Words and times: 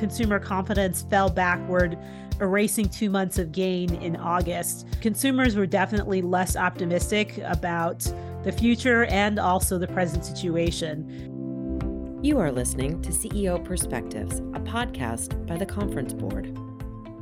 consumer 0.00 0.40
confidence 0.40 1.02
fell 1.02 1.28
backward, 1.28 1.98
erasing 2.40 2.88
two 2.88 3.10
months 3.10 3.38
of 3.38 3.52
gain 3.52 3.94
in 3.96 4.16
August. 4.16 4.86
Consumers 5.02 5.56
were 5.56 5.66
definitely 5.66 6.22
less 6.22 6.56
optimistic 6.56 7.36
about 7.44 8.00
the 8.42 8.50
future 8.50 9.04
and 9.04 9.38
also 9.38 9.76
the 9.76 9.86
present 9.86 10.24
situation. 10.24 12.18
You 12.22 12.38
are 12.38 12.50
listening 12.50 13.02
to 13.02 13.10
CEO 13.10 13.62
Perspectives, 13.62 14.38
a 14.38 14.60
podcast 14.60 15.46
by 15.46 15.58
the 15.58 15.66
Conference 15.66 16.14
Board. 16.14 16.58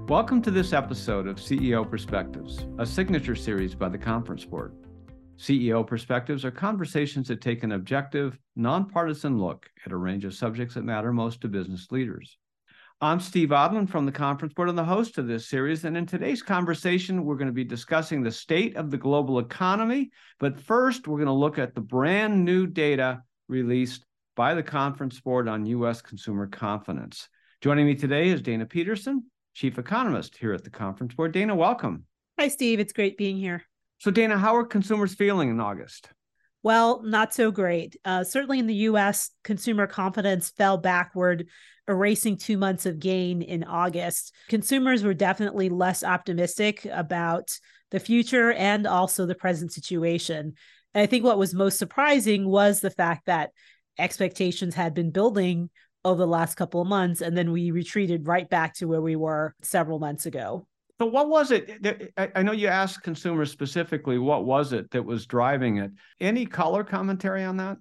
Welcome 0.08 0.40
to 0.42 0.52
this 0.52 0.72
episode 0.72 1.26
of 1.26 1.38
CEO 1.38 1.88
Perspectives, 1.90 2.64
a 2.78 2.86
signature 2.86 3.34
series 3.34 3.74
by 3.74 3.88
the 3.88 3.98
Conference 3.98 4.44
Board. 4.44 4.76
CEO 5.36 5.84
Perspectives 5.84 6.44
are 6.44 6.52
conversations 6.52 7.26
that 7.26 7.40
take 7.40 7.64
an 7.64 7.72
objective, 7.72 8.38
nonpartisan 8.54 9.36
look 9.36 9.68
at 9.84 9.90
a 9.90 9.96
range 9.96 10.24
of 10.24 10.32
subjects 10.32 10.74
that 10.74 10.84
matter 10.84 11.12
most 11.12 11.40
to 11.40 11.48
business 11.48 11.90
leaders. 11.90 12.38
I'm 13.00 13.20
Steve 13.20 13.50
Odland 13.50 13.88
from 13.88 14.06
the 14.06 14.12
Conference 14.12 14.54
Board 14.54 14.68
and 14.68 14.76
the 14.76 14.82
host 14.82 15.18
of 15.18 15.28
this 15.28 15.48
series. 15.48 15.84
And 15.84 15.96
in 15.96 16.04
today's 16.04 16.42
conversation, 16.42 17.24
we're 17.24 17.36
going 17.36 17.46
to 17.46 17.52
be 17.52 17.62
discussing 17.62 18.24
the 18.24 18.32
state 18.32 18.74
of 18.74 18.90
the 18.90 18.96
global 18.96 19.38
economy. 19.38 20.10
But 20.40 20.58
first, 20.58 21.06
we're 21.06 21.18
going 21.18 21.26
to 21.26 21.32
look 21.32 21.60
at 21.60 21.76
the 21.76 21.80
brand 21.80 22.44
new 22.44 22.66
data 22.66 23.22
released 23.46 24.04
by 24.34 24.54
the 24.54 24.64
Conference 24.64 25.20
Board 25.20 25.46
on 25.46 25.64
U.S. 25.66 26.02
consumer 26.02 26.48
confidence. 26.48 27.28
Joining 27.60 27.86
me 27.86 27.94
today 27.94 28.30
is 28.30 28.42
Dana 28.42 28.66
Peterson, 28.66 29.26
Chief 29.54 29.78
Economist 29.78 30.36
here 30.36 30.52
at 30.52 30.64
the 30.64 30.70
Conference 30.70 31.14
Board. 31.14 31.30
Dana, 31.30 31.54
welcome. 31.54 32.04
Hi, 32.36 32.48
Steve. 32.48 32.80
It's 32.80 32.92
great 32.92 33.16
being 33.16 33.36
here. 33.36 33.62
So, 33.98 34.10
Dana, 34.10 34.36
how 34.36 34.56
are 34.56 34.64
consumers 34.64 35.14
feeling 35.14 35.50
in 35.50 35.60
August? 35.60 36.10
Well, 36.62 37.02
not 37.02 37.32
so 37.32 37.50
great. 37.50 37.96
Uh, 38.04 38.24
certainly 38.24 38.58
in 38.58 38.66
the 38.66 38.74
US, 38.74 39.30
consumer 39.44 39.86
confidence 39.86 40.50
fell 40.50 40.76
backward, 40.76 41.48
erasing 41.88 42.36
two 42.36 42.58
months 42.58 42.84
of 42.84 42.98
gain 42.98 43.42
in 43.42 43.64
August. 43.64 44.34
Consumers 44.48 45.02
were 45.02 45.14
definitely 45.14 45.68
less 45.68 46.04
optimistic 46.04 46.86
about 46.90 47.58
the 47.90 48.00
future 48.00 48.52
and 48.52 48.86
also 48.86 49.24
the 49.24 49.34
present 49.34 49.72
situation. 49.72 50.54
And 50.94 51.02
I 51.02 51.06
think 51.06 51.24
what 51.24 51.38
was 51.38 51.54
most 51.54 51.78
surprising 51.78 52.46
was 52.46 52.80
the 52.80 52.90
fact 52.90 53.26
that 53.26 53.50
expectations 53.98 54.74
had 54.74 54.94
been 54.94 55.10
building 55.10 55.70
over 56.04 56.18
the 56.18 56.26
last 56.26 56.54
couple 56.54 56.80
of 56.80 56.88
months, 56.88 57.20
and 57.20 57.36
then 57.36 57.50
we 57.50 57.70
retreated 57.70 58.28
right 58.28 58.48
back 58.48 58.74
to 58.74 58.86
where 58.86 59.02
we 59.02 59.16
were 59.16 59.54
several 59.62 59.98
months 59.98 60.26
ago. 60.26 60.67
So 61.00 61.06
what 61.06 61.28
was 61.28 61.52
it? 61.52 62.12
I 62.16 62.42
know 62.42 62.52
you 62.52 62.66
asked 62.66 63.04
consumers 63.04 63.52
specifically, 63.52 64.18
what 64.18 64.44
was 64.44 64.72
it 64.72 64.90
that 64.90 65.04
was 65.04 65.26
driving 65.26 65.78
it? 65.78 65.92
Any 66.20 66.44
color 66.44 66.82
commentary 66.82 67.44
on 67.44 67.56
that? 67.58 67.76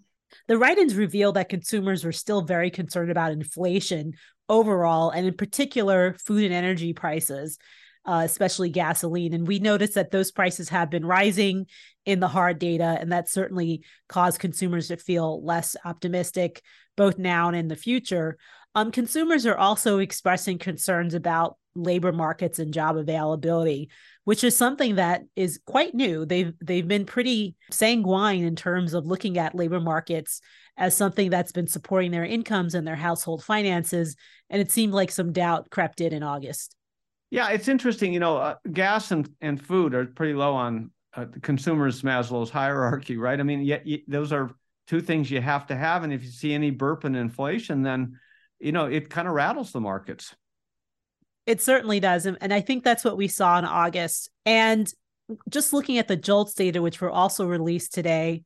The 0.48 0.58
write-ins 0.58 0.96
revealed 0.96 1.36
that 1.36 1.50
consumers 1.50 2.04
were 2.04 2.12
still 2.12 2.42
very 2.42 2.70
concerned 2.70 3.10
about 3.10 3.32
inflation 3.32 4.14
overall, 4.48 5.10
and 5.10 5.26
in 5.26 5.34
particular, 5.36 6.16
food 6.26 6.44
and 6.44 6.54
energy 6.54 6.94
prices, 6.94 7.58
uh, 8.06 8.22
especially 8.24 8.70
gasoline. 8.70 9.34
And 9.34 9.48
we 9.48 9.60
noticed 9.60 9.96
that 9.96 10.12
those 10.12 10.32
prices 10.32 10.70
have 10.70 10.90
been 10.90 11.06
rising 11.06 11.66
in 12.06 12.20
the 12.20 12.28
hard 12.28 12.60
data, 12.60 12.98
and 13.00 13.12
that 13.12 13.30
certainly 13.30 13.84
caused 14.08 14.40
consumers 14.40 14.90
to 14.90 14.98
feel 14.98 15.44
less 15.44 15.76
optimistic, 15.84 16.62
both 16.96 17.18
now 17.18 17.48
and 17.48 17.58
in 17.58 17.68
the 17.68 17.76
future. 17.76 18.38
Um, 18.76 18.92
consumers 18.92 19.46
are 19.46 19.58
also 19.58 20.00
expressing 20.00 20.60
concerns 20.60 21.14
about 21.14 21.58
labor 21.76 22.12
markets 22.12 22.60
and 22.60 22.74
job 22.74 22.98
availability, 22.98 23.90
which 24.24 24.44
is 24.44 24.58
something 24.58 24.96
that 24.96 25.24
is 25.36 25.60
quite 25.66 25.94
new. 25.94 26.26
They've 26.26 26.54
they've 26.62 26.88
been 26.88 27.06
pretty 27.06 27.56
sanguine 27.72 28.44
in 28.44 28.56
terms 28.56 28.94
of 28.94 29.06
looking 29.06 29.38
at 29.38 29.56
labor 29.56 29.80
markets 29.80 30.42
as 30.76 30.96
something 30.96 31.30
that's 31.30 31.52
been 31.52 31.68
supporting 31.68 32.12
their 32.12 32.26
incomes 32.26 32.76
and 32.76 32.86
their 32.86 32.96
household 32.96 33.44
finances, 33.44 34.16
and 34.50 34.62
it 34.62 34.72
seemed 34.72 34.94
like 34.94 35.12
some 35.12 35.34
doubt 35.34 35.70
crept 35.70 36.02
in 36.02 36.14
in 36.14 36.24
August. 36.24 36.76
Yeah, 37.30 37.50
it's 37.50 37.68
interesting. 37.68 38.14
You 38.14 38.20
know, 38.20 38.38
uh, 38.38 38.56
gas 38.72 39.12
and, 39.12 39.30
and 39.42 39.62
food 39.62 39.94
are 39.94 40.06
pretty 40.06 40.34
low 40.34 40.54
on 40.54 40.92
uh, 41.14 41.26
consumers' 41.42 42.02
Maslow's 42.02 42.50
hierarchy, 42.50 43.18
right? 43.18 43.40
I 43.40 43.44
mean, 43.44 43.62
yet 43.62 43.86
those 44.08 44.32
are 44.32 44.52
two 44.88 45.02
things 45.02 45.30
you 45.30 45.42
have 45.42 45.68
to 45.68 45.76
have, 45.76 46.04
and 46.04 46.14
if 46.14 46.24
you 46.24 46.30
see 46.30 46.54
any 46.54 46.70
burp 46.70 47.06
in 47.06 47.16
inflation, 47.16 47.82
then 47.82 48.20
you 48.60 48.72
know 48.72 48.86
it 48.86 49.10
kind 49.10 49.28
of 49.28 49.34
rattles 49.34 49.72
the 49.72 49.82
markets. 49.82 50.36
It 51.46 51.62
certainly 51.62 52.02
does. 52.02 52.26
And 52.26 52.54
I 52.54 52.60
think 52.60 52.84
that's 52.84 53.06
what 53.06 53.16
we 53.16 53.30
saw 53.30 53.58
in 53.58 53.64
August. 53.64 54.30
And 54.46 54.92
just 55.50 55.72
looking 55.72 55.98
at 55.98 56.10
the 56.10 56.18
JOLTS 56.18 56.54
data, 56.54 56.82
which 56.82 57.00
were 57.00 57.10
also 57.10 57.46
released 57.46 57.94
today, 57.94 58.44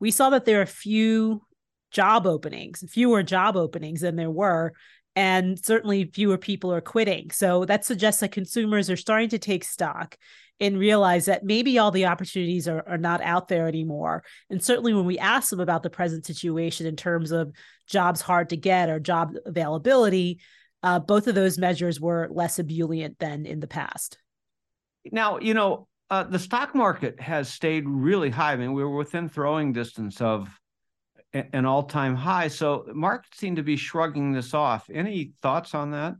we 0.00 0.10
saw 0.10 0.28
that 0.30 0.44
there 0.44 0.60
are 0.60 0.66
few 0.66 1.42
job 1.90 2.26
openings, 2.26 2.84
fewer 2.90 3.22
job 3.22 3.56
openings 3.56 4.02
than 4.02 4.16
there 4.16 4.30
were. 4.30 4.74
And 5.16 5.62
certainly 5.62 6.10
fewer 6.12 6.38
people 6.38 6.72
are 6.72 6.80
quitting. 6.82 7.30
So 7.30 7.64
that 7.64 7.84
suggests 7.84 8.20
that 8.20 8.32
consumers 8.32 8.90
are 8.90 8.96
starting 8.96 9.30
to 9.30 9.38
take 9.38 9.64
stock 9.64 10.16
and 10.62 10.78
realize 10.78 11.26
that 11.26 11.44
maybe 11.44 11.78
all 11.78 11.90
the 11.90 12.06
opportunities 12.06 12.68
are, 12.68 12.84
are 12.86 12.96
not 12.96 13.20
out 13.20 13.48
there 13.48 13.66
anymore. 13.66 14.22
And 14.48 14.62
certainly 14.62 14.94
when 14.94 15.04
we 15.04 15.18
ask 15.18 15.50
them 15.50 15.60
about 15.60 15.82
the 15.82 15.90
present 15.90 16.24
situation 16.24 16.86
in 16.86 16.94
terms 16.94 17.32
of 17.32 17.52
jobs 17.88 18.20
hard 18.20 18.50
to 18.50 18.56
get 18.56 18.88
or 18.88 19.00
job 19.00 19.34
availability, 19.44 20.38
uh, 20.84 21.00
both 21.00 21.26
of 21.26 21.34
those 21.34 21.58
measures 21.58 22.00
were 22.00 22.28
less 22.30 22.58
ebullient 22.60 23.18
than 23.18 23.44
in 23.44 23.58
the 23.58 23.66
past. 23.66 24.18
Now, 25.10 25.38
you 25.38 25.52
know, 25.52 25.88
uh, 26.10 26.24
the 26.24 26.38
stock 26.38 26.74
market 26.74 27.20
has 27.20 27.48
stayed 27.48 27.88
really 27.88 28.30
high. 28.30 28.52
I 28.52 28.56
mean, 28.56 28.72
we 28.72 28.84
were 28.84 28.96
within 28.96 29.28
throwing 29.28 29.72
distance 29.72 30.20
of 30.20 30.48
an 31.32 31.64
all-time 31.64 32.14
high. 32.14 32.48
So 32.48 32.84
markets 32.94 33.38
seem 33.38 33.56
to 33.56 33.62
be 33.62 33.76
shrugging 33.76 34.32
this 34.32 34.54
off. 34.54 34.88
Any 34.92 35.32
thoughts 35.40 35.74
on 35.74 35.90
that? 35.92 36.14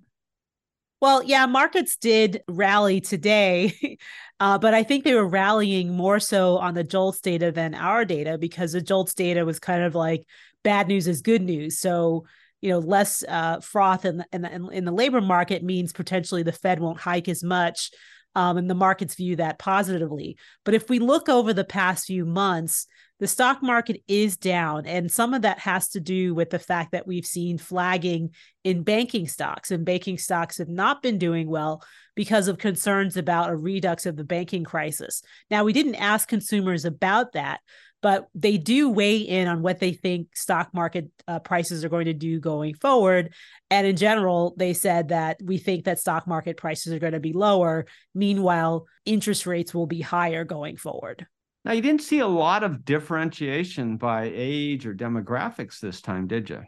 Well, 1.02 1.24
yeah, 1.24 1.46
markets 1.46 1.96
did 1.96 2.42
rally 2.46 3.00
today, 3.00 3.98
uh, 4.40 4.58
but 4.58 4.72
I 4.72 4.84
think 4.84 5.02
they 5.02 5.14
were 5.14 5.26
rallying 5.26 5.92
more 5.92 6.20
so 6.20 6.58
on 6.58 6.74
the 6.74 6.84
JOLTS 6.84 7.20
data 7.20 7.50
than 7.50 7.74
our 7.74 8.04
data 8.04 8.38
because 8.38 8.70
the 8.70 8.80
JOLTS 8.80 9.12
data 9.14 9.44
was 9.44 9.58
kind 9.58 9.82
of 9.82 9.96
like 9.96 10.24
bad 10.62 10.86
news 10.86 11.08
is 11.08 11.20
good 11.20 11.42
news. 11.42 11.80
So 11.80 12.26
you 12.60 12.70
know 12.70 12.78
less 12.78 13.24
uh, 13.28 13.58
froth 13.58 14.04
in 14.04 14.18
the, 14.18 14.26
in 14.32 14.44
in 14.72 14.84
the 14.84 14.92
labor 14.92 15.20
market 15.20 15.64
means 15.64 15.92
potentially 15.92 16.44
the 16.44 16.52
Fed 16.52 16.78
won't 16.78 17.00
hike 17.00 17.28
as 17.28 17.42
much, 17.42 17.91
um, 18.36 18.56
and 18.56 18.70
the 18.70 18.74
markets 18.76 19.16
view 19.16 19.34
that 19.36 19.58
positively. 19.58 20.38
But 20.64 20.74
if 20.74 20.88
we 20.88 21.00
look 21.00 21.28
over 21.28 21.52
the 21.52 21.64
past 21.64 22.06
few 22.06 22.24
months, 22.24 22.86
the 23.22 23.28
stock 23.28 23.62
market 23.62 24.03
is 24.09 24.37
down, 24.37 24.84
and 24.84 25.09
some 25.09 25.33
of 25.33 25.43
that 25.43 25.60
has 25.60 25.91
to 25.91 26.00
do 26.00 26.34
with 26.34 26.50
the 26.50 26.59
fact 26.59 26.91
that 26.91 27.06
we've 27.06 27.25
seen 27.25 27.56
flagging 27.56 28.31
in 28.65 28.83
banking 28.83 29.28
stocks, 29.28 29.71
and 29.71 29.84
banking 29.84 30.19
stocks 30.19 30.59
have 30.59 30.69
not 30.69 31.05
been 31.05 31.19
doing 31.19 31.49
well 31.49 31.84
because 32.16 32.49
of 32.49 32.59
concerns 32.59 33.16
about 33.16 33.49
a 33.49 33.55
redux 33.55 34.06
of 34.06 34.16
the 34.16 34.25
banking 34.25 34.65
crisis. 34.65 35.22
Now, 35.53 35.62
we 35.62 35.72
didn't 35.72 35.94
ask 35.94 36.28
consumers 36.28 36.84
about 36.84 37.34
that, 37.34 37.60
but 38.00 38.27
they 38.34 38.59
do 38.59 38.91
weigh 38.91 39.19
in 39.19 39.47
on 39.47 39.62
what 39.62 39.78
they 39.78 39.93
think 39.93 40.34
stock 40.34 40.75
market 40.75 41.09
uh, 41.28 41.39
prices 41.39 41.84
are 41.84 41.89
going 41.89 42.06
to 42.06 42.12
do 42.12 42.41
going 42.41 42.75
forward. 42.75 43.34
And 43.71 43.87
in 43.87 43.94
general, 43.94 44.53
they 44.56 44.72
said 44.72 45.10
that 45.10 45.41
we 45.41 45.59
think 45.59 45.84
that 45.84 46.00
stock 46.00 46.27
market 46.27 46.56
prices 46.56 46.93
are 46.93 46.99
going 46.99 47.12
to 47.12 47.21
be 47.21 47.34
lower. 47.34 47.87
Meanwhile, 48.16 48.87
interest 49.04 49.47
rates 49.47 49.72
will 49.72 49.87
be 49.87 50.00
higher 50.00 50.43
going 50.43 50.77
forward. 50.77 51.28
Now, 51.64 51.72
you 51.72 51.82
didn't 51.82 52.02
see 52.02 52.18
a 52.18 52.26
lot 52.26 52.64
of 52.64 52.84
differentiation 52.84 53.96
by 53.96 54.30
age 54.34 54.86
or 54.86 54.94
demographics 54.94 55.78
this 55.78 56.00
time, 56.00 56.26
did 56.26 56.50
you? 56.50 56.62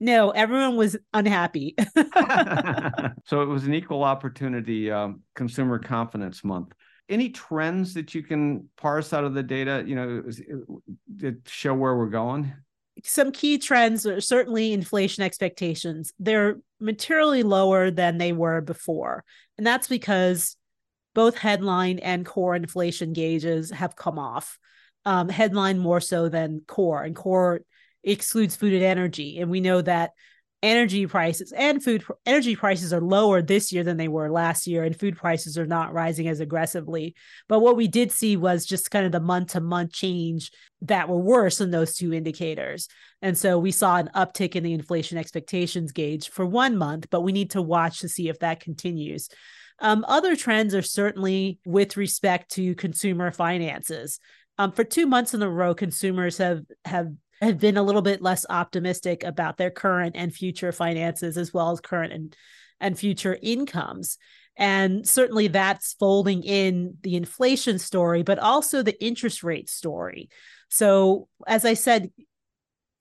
No, 0.00 0.30
everyone 0.30 0.76
was 0.76 0.96
unhappy. 1.12 1.74
so 3.26 3.42
it 3.42 3.48
was 3.48 3.64
an 3.64 3.74
equal 3.74 4.02
opportunity 4.02 4.90
um, 4.90 5.20
consumer 5.34 5.78
confidence 5.78 6.42
month 6.42 6.72
any 7.08 7.28
trends 7.28 7.94
that 7.94 8.14
you 8.14 8.22
can 8.22 8.68
parse 8.76 9.12
out 9.12 9.24
of 9.24 9.34
the 9.34 9.42
data 9.42 9.84
you 9.86 9.94
know 9.94 10.22
that 11.16 11.36
show 11.46 11.74
where 11.74 11.96
we're 11.96 12.06
going 12.06 12.52
some 13.02 13.32
key 13.32 13.58
trends 13.58 14.06
are 14.06 14.20
certainly 14.20 14.72
inflation 14.72 15.22
expectations 15.22 16.12
they're 16.18 16.56
materially 16.80 17.42
lower 17.42 17.90
than 17.90 18.18
they 18.18 18.32
were 18.32 18.60
before 18.60 19.24
and 19.58 19.66
that's 19.66 19.88
because 19.88 20.56
both 21.14 21.36
headline 21.36 21.98
and 22.00 22.26
core 22.26 22.54
inflation 22.54 23.12
gauges 23.12 23.70
have 23.70 23.96
come 23.96 24.18
off. 24.18 24.58
Um, 25.06 25.28
headline 25.28 25.78
more 25.78 26.00
so 26.00 26.28
than 26.28 26.62
core 26.66 27.02
and 27.02 27.14
core 27.14 27.60
excludes 28.02 28.56
food 28.56 28.72
and 28.72 28.82
energy. 28.82 29.38
And 29.38 29.50
we 29.50 29.60
know 29.60 29.80
that 29.82 30.12
energy 30.62 31.06
prices 31.06 31.52
and 31.52 31.84
food 31.84 32.02
energy 32.24 32.56
prices 32.56 32.90
are 32.90 33.00
lower 33.02 33.42
this 33.42 33.70
year 33.70 33.84
than 33.84 33.98
they 33.98 34.08
were 34.08 34.30
last 34.30 34.66
year 34.66 34.82
and 34.82 34.98
food 34.98 35.14
prices 35.14 35.58
are 35.58 35.66
not 35.66 35.92
rising 35.92 36.26
as 36.26 36.40
aggressively. 36.40 37.14
But 37.50 37.58
what 37.58 37.76
we 37.76 37.86
did 37.86 38.10
see 38.10 38.38
was 38.38 38.64
just 38.64 38.90
kind 38.90 39.04
of 39.04 39.12
the 39.12 39.20
month 39.20 39.52
to 39.52 39.60
month 39.60 39.92
change 39.92 40.50
that 40.80 41.06
were 41.06 41.18
worse 41.18 41.58
than 41.58 41.70
those 41.70 41.94
two 41.94 42.14
indicators. 42.14 42.88
And 43.20 43.36
so 43.36 43.58
we 43.58 43.72
saw 43.72 43.96
an 43.96 44.08
uptick 44.14 44.56
in 44.56 44.64
the 44.64 44.72
inflation 44.72 45.18
expectations 45.18 45.92
gauge 45.92 46.30
for 46.30 46.46
one 46.46 46.78
month 46.78 47.08
but 47.10 47.20
we 47.20 47.32
need 47.32 47.50
to 47.50 47.60
watch 47.60 48.00
to 48.00 48.08
see 48.08 48.30
if 48.30 48.38
that 48.38 48.60
continues 48.60 49.28
um, 49.80 50.04
other 50.08 50.36
trends 50.36 50.74
are 50.74 50.82
certainly 50.82 51.58
with 51.64 51.96
respect 51.96 52.52
to 52.52 52.74
consumer 52.74 53.30
finances. 53.30 54.20
Um, 54.58 54.72
for 54.72 54.84
two 54.84 55.06
months 55.06 55.34
in 55.34 55.42
a 55.42 55.50
row 55.50 55.74
consumers 55.74 56.38
have 56.38 56.62
have 56.84 57.12
have 57.40 57.58
been 57.58 57.76
a 57.76 57.82
little 57.82 58.02
bit 58.02 58.22
less 58.22 58.46
optimistic 58.48 59.24
about 59.24 59.56
their 59.56 59.70
current 59.70 60.14
and 60.16 60.32
future 60.32 60.72
finances 60.72 61.36
as 61.36 61.52
well 61.52 61.70
as 61.70 61.80
current 61.80 62.12
and 62.12 62.36
and 62.80 62.98
future 62.98 63.38
incomes. 63.42 64.18
And 64.56 65.06
certainly 65.06 65.48
that's 65.48 65.94
folding 65.94 66.44
in 66.44 66.98
the 67.02 67.16
inflation 67.16 67.78
story 67.78 68.22
but 68.22 68.38
also 68.38 68.82
the 68.82 69.02
interest 69.04 69.42
rate 69.42 69.68
story. 69.68 70.28
So 70.68 71.28
as 71.46 71.64
i 71.64 71.74
said 71.74 72.10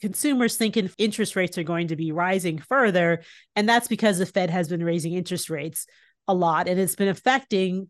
consumers 0.01 0.57
thinking 0.57 0.89
interest 0.97 1.35
rates 1.35 1.57
are 1.57 1.63
going 1.63 1.87
to 1.87 1.95
be 1.95 2.11
rising 2.11 2.57
further 2.57 3.23
and 3.55 3.69
that's 3.69 3.87
because 3.87 4.17
the 4.17 4.25
fed 4.25 4.49
has 4.49 4.67
been 4.67 4.83
raising 4.83 5.13
interest 5.13 5.49
rates 5.49 5.85
a 6.27 6.33
lot 6.33 6.67
and 6.67 6.79
it's 6.79 6.95
been 6.95 7.07
affecting 7.07 7.89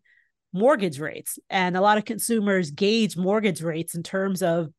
mortgage 0.53 0.99
rates 0.99 1.39
and 1.49 1.75
a 1.75 1.81
lot 1.81 1.97
of 1.97 2.05
consumers 2.05 2.71
gauge 2.71 3.17
mortgage 3.17 3.61
rates 3.61 3.95
in 3.95 4.03
terms 4.03 4.41
of 4.43 4.69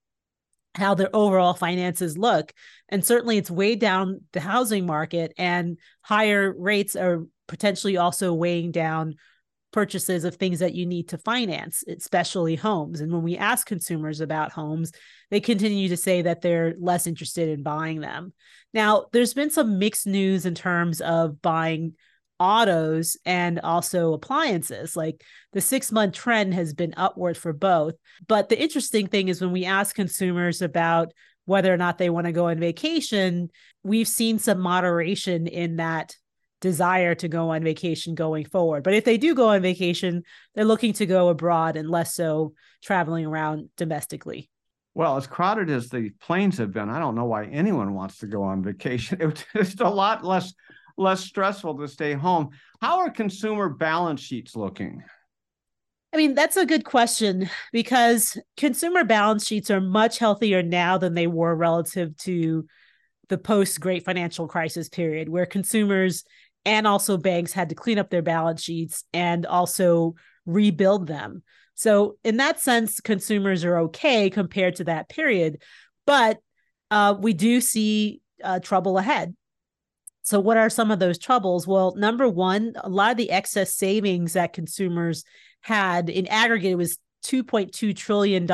how 0.75 0.95
their 0.95 1.15
overall 1.15 1.55
finances 1.55 2.19
look. 2.19 2.53
And 2.89 3.05
certainly 3.05 3.39
it's 3.39 3.51
weighed 3.51 3.81
down 3.81 4.23
the 4.33 4.41
housing 4.41 4.87
market, 4.87 5.33
and 5.39 5.79
higher 6.03 6.53
rates 6.57 6.97
are 6.97 7.25
potentially 7.47 7.97
also 7.97 8.33
weighing 8.33 8.73
down 8.73 9.15
purchases 9.73 10.25
of 10.25 10.37
things 10.37 10.61
that 10.61 10.75
you 10.75 10.87
need 10.87 11.09
to 11.09 11.19
finance, 11.19 11.83
especially 11.89 12.55
homes. 12.55 13.01
And 13.01 13.13
when 13.13 13.23
we 13.23 13.37
ask 13.37 13.67
consumers 13.67 14.21
about 14.21 14.53
homes, 14.53 14.93
they 15.31 15.41
continue 15.41 15.89
to 15.89 15.97
say 15.97 16.23
that 16.23 16.43
they're 16.43 16.75
less 16.79 17.07
interested 17.07 17.49
in 17.49 17.63
buying 17.65 18.01
them. 18.01 18.33
Now, 18.73 19.07
there's 19.13 19.35
been 19.35 19.51
some 19.51 19.79
mixed 19.79 20.07
news 20.07 20.47
in 20.47 20.55
terms 20.55 21.01
of 21.01 21.43
buying 21.43 21.95
autos 22.39 23.17
and 23.25 23.61
also 23.61 24.13
appliances. 24.13 24.97
Like 24.97 25.23
the 25.53 25.61
six 25.61 25.93
month 25.93 26.15
trend 26.15 26.55
has 26.55 26.75
been 26.75 26.95
upward 26.97 27.37
for 27.37 27.53
both. 27.53 27.95
But 28.27 28.49
the 28.49 28.61
interesting 28.61 29.07
thing 29.07 29.29
is 29.29 29.41
when 29.41 29.53
we 29.53 29.65
ask 29.65 29.95
consumers 29.95 30.63
about 30.63 31.13
whether 31.47 31.73
or 31.73 31.77
not 31.77 31.99
they 31.99 32.11
want 32.11 32.27
to 32.27 32.33
go 32.33 32.49
on 32.49 32.59
vacation, 32.59 33.51
we've 33.83 34.09
seen 34.09 34.39
some 34.39 34.61
moderation 34.61 35.47
in 35.47 35.77
that 35.77 36.17
desire 36.61 37.15
to 37.15 37.29
go 37.29 37.51
on 37.51 37.63
vacation 37.63 38.15
going 38.15 38.47
forward. 38.47 38.83
But 38.83 38.95
if 38.95 39.05
they 39.05 39.19
do 39.19 39.35
go 39.35 39.51
on 39.51 39.61
vacation, 39.61 40.23
they're 40.55 40.65
looking 40.65 40.95
to 40.95 41.07
go 41.07 41.29
abroad 41.29 41.77
and 41.77 41.91
less 41.91 42.15
so 42.15 42.55
traveling 42.83 43.27
around 43.27 43.69
domestically. 43.77 44.49
Well, 44.95 45.17
as 45.17 45.27
crowded 45.27 45.69
as 45.71 45.89
the 45.89 46.11
planes 46.23 46.57
have 46.59 46.73
been, 46.73 46.89
I 46.89 47.01
don't 47.01 47.17
know 47.17 47.25
why 47.25 47.47
anyone 47.47 47.95
wants 47.95 48.19
to 48.19 48.27
go 48.27 48.45
on 48.45 48.63
vacation. 48.63 49.35
It's 49.55 49.81
a 49.81 49.89
lot 49.89 50.25
less 50.25 50.55
less 50.97 51.21
stressful 51.21 51.79
to 51.79 51.89
stay 51.89 52.13
home. 52.13 52.51
How 52.81 52.99
are 53.01 53.11
consumer 53.11 53.69
balance 53.69 54.21
sheets 54.21 54.57
looking? 54.57 55.03
I 56.13 56.17
mean, 56.17 56.35
that's 56.35 56.57
a 56.57 56.67
good 56.67 56.85
question 56.85 57.51
because 57.73 58.39
consumer 58.57 59.03
balance 59.03 59.45
sheets 59.47 59.71
are 59.71 59.81
much 59.81 60.19
healthier 60.19 60.63
now 60.63 60.97
than 60.97 61.15
they 61.15 61.27
were 61.27 61.55
relative 61.55 62.17
to 62.19 62.67
the 63.29 63.39
post 63.39 63.81
great 63.81 64.05
financial 64.05 64.47
crisis 64.47 64.89
period, 64.89 65.29
where 65.29 65.47
consumers 65.47 66.25
and 66.65 66.87
also 66.87 67.17
banks 67.17 67.53
had 67.53 67.71
to 67.71 67.75
clean 67.75 67.99
up 67.99 68.11
their 68.11 68.23
balance 68.23 68.63
sheets 68.63 69.05
and 69.13 69.45
also 69.45 70.15
rebuild 70.47 71.09
them. 71.09 71.43
So, 71.75 72.17
in 72.23 72.37
that 72.37 72.61
sense, 72.61 73.01
consumers 73.01 73.65
are 73.65 73.79
okay 73.81 74.31
compared 74.31 74.77
to 74.77 74.85
that 74.85 75.09
period. 75.09 75.63
But 76.07 76.39
uh, 76.91 77.17
we 77.19 77.33
do 77.33 77.61
see 77.61 78.21
uh, 78.43 78.61
trouble 78.61 78.99
ahead. 78.99 79.35
So, 80.25 80.41
what 80.41 80.57
are 80.57 80.71
some 80.71 80.91
of 80.91 80.99
those 80.99 81.19
troubles? 81.19 81.67
Well, 81.67 81.95
number 81.97 82.29
one, 82.29 82.73
a 82.83 82.89
lot 82.89 83.11
of 83.11 83.19
the 83.19 83.31
excess 83.31 83.75
savings 83.75 84.33
that 84.33 84.55
consumers 84.55 85.23
had 85.61 86.09
in 86.09 86.27
aggregate 86.27 86.73
it 86.73 86.77
was 86.77 86.99
$2.2 87.25 87.95
trillion 87.95 88.51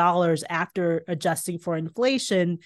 after 0.48 1.04
adjusting 1.06 1.58
for 1.58 1.76
inflation. 1.76 2.58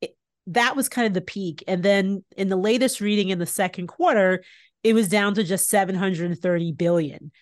It, 0.00 0.16
that 0.48 0.74
was 0.74 0.88
kind 0.88 1.06
of 1.06 1.12
the 1.12 1.20
peak. 1.20 1.64
And 1.68 1.82
then 1.82 2.24
in 2.36 2.48
the 2.48 2.56
latest 2.56 3.00
reading 3.02 3.28
in 3.28 3.38
the 3.38 3.46
second 3.46 3.88
quarter, 3.88 4.42
it 4.82 4.94
was 4.94 5.08
down 5.08 5.34
to 5.34 5.44
just 5.44 5.68
730 5.68 6.72
billion. 6.72 7.32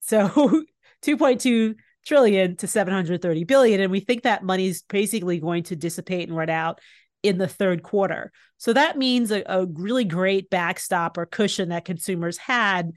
So 0.00 0.28
2.2 1.02 1.74
trillion 2.06 2.56
to 2.56 2.66
730 2.66 3.44
billion. 3.44 3.80
And 3.80 3.90
we 3.90 4.00
think 4.00 4.22
that 4.22 4.42
money 4.42 4.66
is 4.66 4.82
basically 4.82 5.40
going 5.40 5.62
to 5.64 5.76
dissipate 5.76 6.28
and 6.28 6.36
run 6.36 6.50
out 6.50 6.80
in 7.24 7.38
the 7.38 7.48
third 7.48 7.82
quarter. 7.82 8.30
So 8.58 8.74
that 8.74 8.98
means 8.98 9.32
a, 9.32 9.42
a 9.46 9.66
really 9.66 10.04
great 10.04 10.50
backstop 10.50 11.16
or 11.16 11.24
cushion 11.24 11.70
that 11.70 11.86
consumers 11.86 12.36
had 12.36 12.92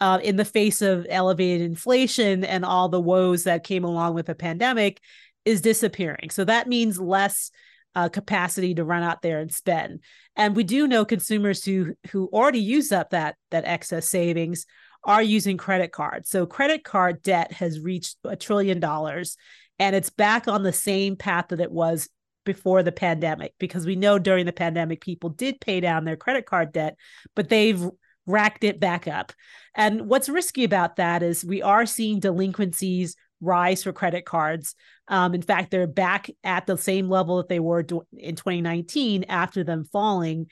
uh, 0.00 0.20
in 0.22 0.36
the 0.36 0.44
face 0.44 0.82
of 0.82 1.04
elevated 1.10 1.62
inflation 1.62 2.44
and 2.44 2.64
all 2.64 2.88
the 2.88 3.00
woes 3.00 3.44
that 3.44 3.64
came 3.64 3.84
along 3.84 4.14
with 4.14 4.26
the 4.26 4.36
pandemic 4.36 5.00
is 5.44 5.60
disappearing. 5.60 6.30
So 6.30 6.44
that 6.44 6.68
means 6.68 7.00
less 7.00 7.50
uh, 7.96 8.08
capacity 8.08 8.74
to 8.76 8.84
run 8.84 9.02
out 9.02 9.20
there 9.20 9.40
and 9.40 9.52
spend. 9.52 10.00
And 10.36 10.56
we 10.56 10.62
do 10.62 10.86
know 10.86 11.04
consumers 11.04 11.64
who 11.64 11.94
who 12.10 12.30
already 12.32 12.60
use 12.60 12.92
up 12.92 13.10
that 13.10 13.34
that 13.50 13.64
excess 13.66 14.08
savings 14.08 14.64
are 15.04 15.22
using 15.22 15.56
credit 15.56 15.90
cards. 15.90 16.30
So 16.30 16.46
credit 16.46 16.84
card 16.84 17.22
debt 17.22 17.52
has 17.52 17.80
reached 17.80 18.16
a 18.24 18.36
trillion 18.36 18.78
dollars 18.78 19.36
and 19.78 19.96
it's 19.96 20.10
back 20.10 20.46
on 20.46 20.62
the 20.62 20.72
same 20.72 21.16
path 21.16 21.48
that 21.48 21.60
it 21.60 21.72
was 21.72 22.08
before 22.44 22.82
the 22.82 22.92
pandemic 22.92 23.54
because 23.58 23.86
we 23.86 23.96
know 23.96 24.18
during 24.18 24.46
the 24.46 24.52
pandemic 24.52 25.00
people 25.00 25.30
did 25.30 25.60
pay 25.60 25.80
down 25.80 26.04
their 26.04 26.16
credit 26.16 26.46
card 26.46 26.72
debt 26.72 26.96
but 27.34 27.48
they've 27.48 27.88
racked 28.26 28.64
it 28.64 28.80
back 28.80 29.08
up. 29.08 29.32
And 29.74 30.08
what's 30.08 30.28
risky 30.28 30.64
about 30.64 30.96
that 30.96 31.22
is 31.22 31.44
we 31.44 31.62
are 31.62 31.86
seeing 31.86 32.20
delinquencies 32.20 33.16
rise 33.40 33.82
for 33.82 33.92
credit 33.92 34.24
cards. 34.24 34.74
Um, 35.08 35.34
in 35.34 35.42
fact 35.42 35.70
they're 35.70 35.86
back 35.86 36.30
at 36.44 36.66
the 36.66 36.76
same 36.76 37.08
level 37.08 37.38
that 37.38 37.48
they 37.48 37.60
were 37.60 37.80
in 37.80 38.36
2019 38.36 39.24
after 39.28 39.64
them 39.64 39.84
falling. 39.84 40.46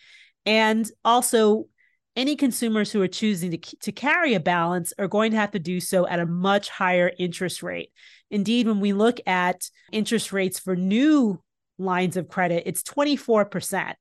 And 0.45 0.91
also 1.05 1.67
any 2.17 2.35
consumers 2.35 2.91
who 2.91 3.01
are 3.01 3.09
choosing 3.09 3.53
to, 3.53 3.59
to 3.59 3.93
carry 3.93 4.35
a 4.35 4.41
balance 4.41 4.93
are 4.99 5.07
going 5.07 5.31
to 5.31 5.37
have 5.37 5.53
to 5.53 5.61
do 5.61 5.79
so 5.79 6.07
at 6.09 6.19
a 6.19 6.27
much 6.27 6.69
higher 6.69 7.13
interest 7.19 7.63
rate. 7.63 7.93
Indeed, 8.31 8.67
when 8.67 8.81
we 8.81 8.93
look 8.93 9.21
at 9.27 9.71
interest 9.93 10.33
rates 10.33 10.59
for 10.59 10.75
new 10.75 11.41
lines 11.81 12.17
of 12.17 12.29
credit, 12.29 12.65
it's 12.67 12.83
24%. 12.83 13.95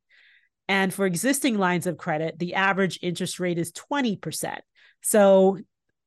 And 0.67 0.93
for 0.93 1.05
existing 1.05 1.57
lines 1.57 1.87
of 1.87 1.97
credit, 1.97 2.37
the 2.37 2.53
average 2.53 2.99
interest 3.01 3.39
rate 3.39 3.57
is 3.57 3.71
20%. 3.71 4.59
So 5.01 5.57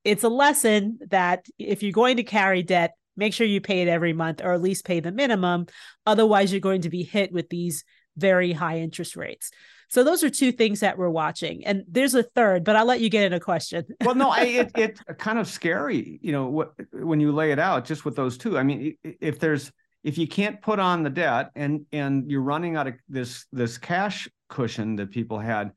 it's 0.04 0.24
a 0.24 0.28
lesson 0.28 0.98
that 1.10 1.46
if 1.58 1.82
you're 1.82 1.92
going 1.92 2.18
to 2.18 2.22
carry 2.22 2.62
debt, 2.62 2.92
make 3.16 3.34
sure 3.34 3.46
you 3.46 3.60
pay 3.60 3.82
it 3.82 3.88
every 3.88 4.12
month 4.12 4.40
or 4.42 4.52
at 4.52 4.62
least 4.62 4.84
pay 4.84 5.00
the 5.00 5.12
minimum. 5.12 5.66
Otherwise, 6.06 6.52
you're 6.52 6.60
going 6.60 6.82
to 6.82 6.90
be 6.90 7.02
hit 7.02 7.32
with 7.32 7.48
these 7.48 7.84
very 8.16 8.52
high 8.52 8.78
interest 8.78 9.16
rates. 9.16 9.50
So 9.88 10.04
those 10.04 10.24
are 10.24 10.30
two 10.30 10.52
things 10.52 10.80
that 10.80 10.96
we're 10.96 11.10
watching, 11.10 11.66
and 11.66 11.84
there's 11.86 12.14
a 12.14 12.22
third, 12.22 12.64
but 12.64 12.76
I'll 12.76 12.86
let 12.86 13.00
you 13.00 13.10
get 13.10 13.24
in 13.24 13.34
a 13.34 13.40
question. 13.40 13.84
well, 14.04 14.14
no, 14.14 14.30
I, 14.30 14.44
it, 14.44 14.72
it's 14.76 15.00
kind 15.18 15.38
of 15.38 15.46
scary, 15.46 16.18
you 16.22 16.32
know, 16.32 16.46
what, 16.46 16.72
when 16.92 17.20
you 17.20 17.30
lay 17.30 17.52
it 17.52 17.58
out 17.58 17.84
just 17.84 18.04
with 18.04 18.16
those 18.16 18.38
two. 18.38 18.56
I 18.56 18.62
mean, 18.62 18.96
if 19.02 19.38
there's 19.38 19.70
if 20.04 20.18
you 20.18 20.26
can't 20.26 20.60
put 20.60 20.78
on 20.78 21.02
the 21.02 21.10
debt 21.10 21.50
and 21.54 21.86
and 21.92 22.30
you're 22.30 22.42
running 22.42 22.76
out 22.76 22.86
of 22.86 22.94
this 23.08 23.46
this 23.52 23.78
cash 23.78 24.28
cushion 24.48 24.96
that 24.96 25.10
people 25.10 25.38
had 25.38 25.72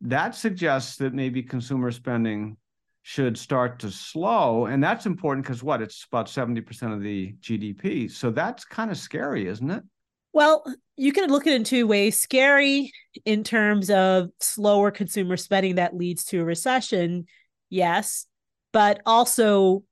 that 0.00 0.34
suggests 0.34 0.96
that 0.96 1.14
maybe 1.14 1.42
consumer 1.42 1.90
spending 1.90 2.56
should 3.02 3.36
start 3.36 3.80
to 3.80 3.90
slow. 3.90 4.66
And 4.66 4.82
that's 4.82 5.04
important 5.04 5.44
because 5.44 5.62
what? 5.62 5.82
It's 5.82 6.06
about 6.10 6.26
70% 6.26 6.94
of 6.94 7.02
the 7.02 7.34
gdp 7.40 8.10
so 8.10 8.30
that's 8.30 8.64
kind 8.64 8.90
of 8.90 8.96
scary 8.96 9.46
isn't 9.46 9.70
it? 9.70 9.82
Well 10.32 10.64
you 10.96 11.12
can 11.12 11.28
look 11.30 11.46
at 11.46 11.52
it 11.52 11.56
in 11.56 11.64
two 11.64 11.86
ways. 11.86 12.18
Scary 12.18 12.92
in 13.24 13.44
terms 13.44 13.90
of 13.90 14.30
slower 14.40 14.90
consumer 14.90 15.36
spending 15.36 15.76
that 15.76 15.96
leads 15.96 16.24
to 16.26 16.40
a 16.40 16.44
recession 16.44 17.26
yes. 17.70 18.26
But 18.72 19.02
also 19.06 19.84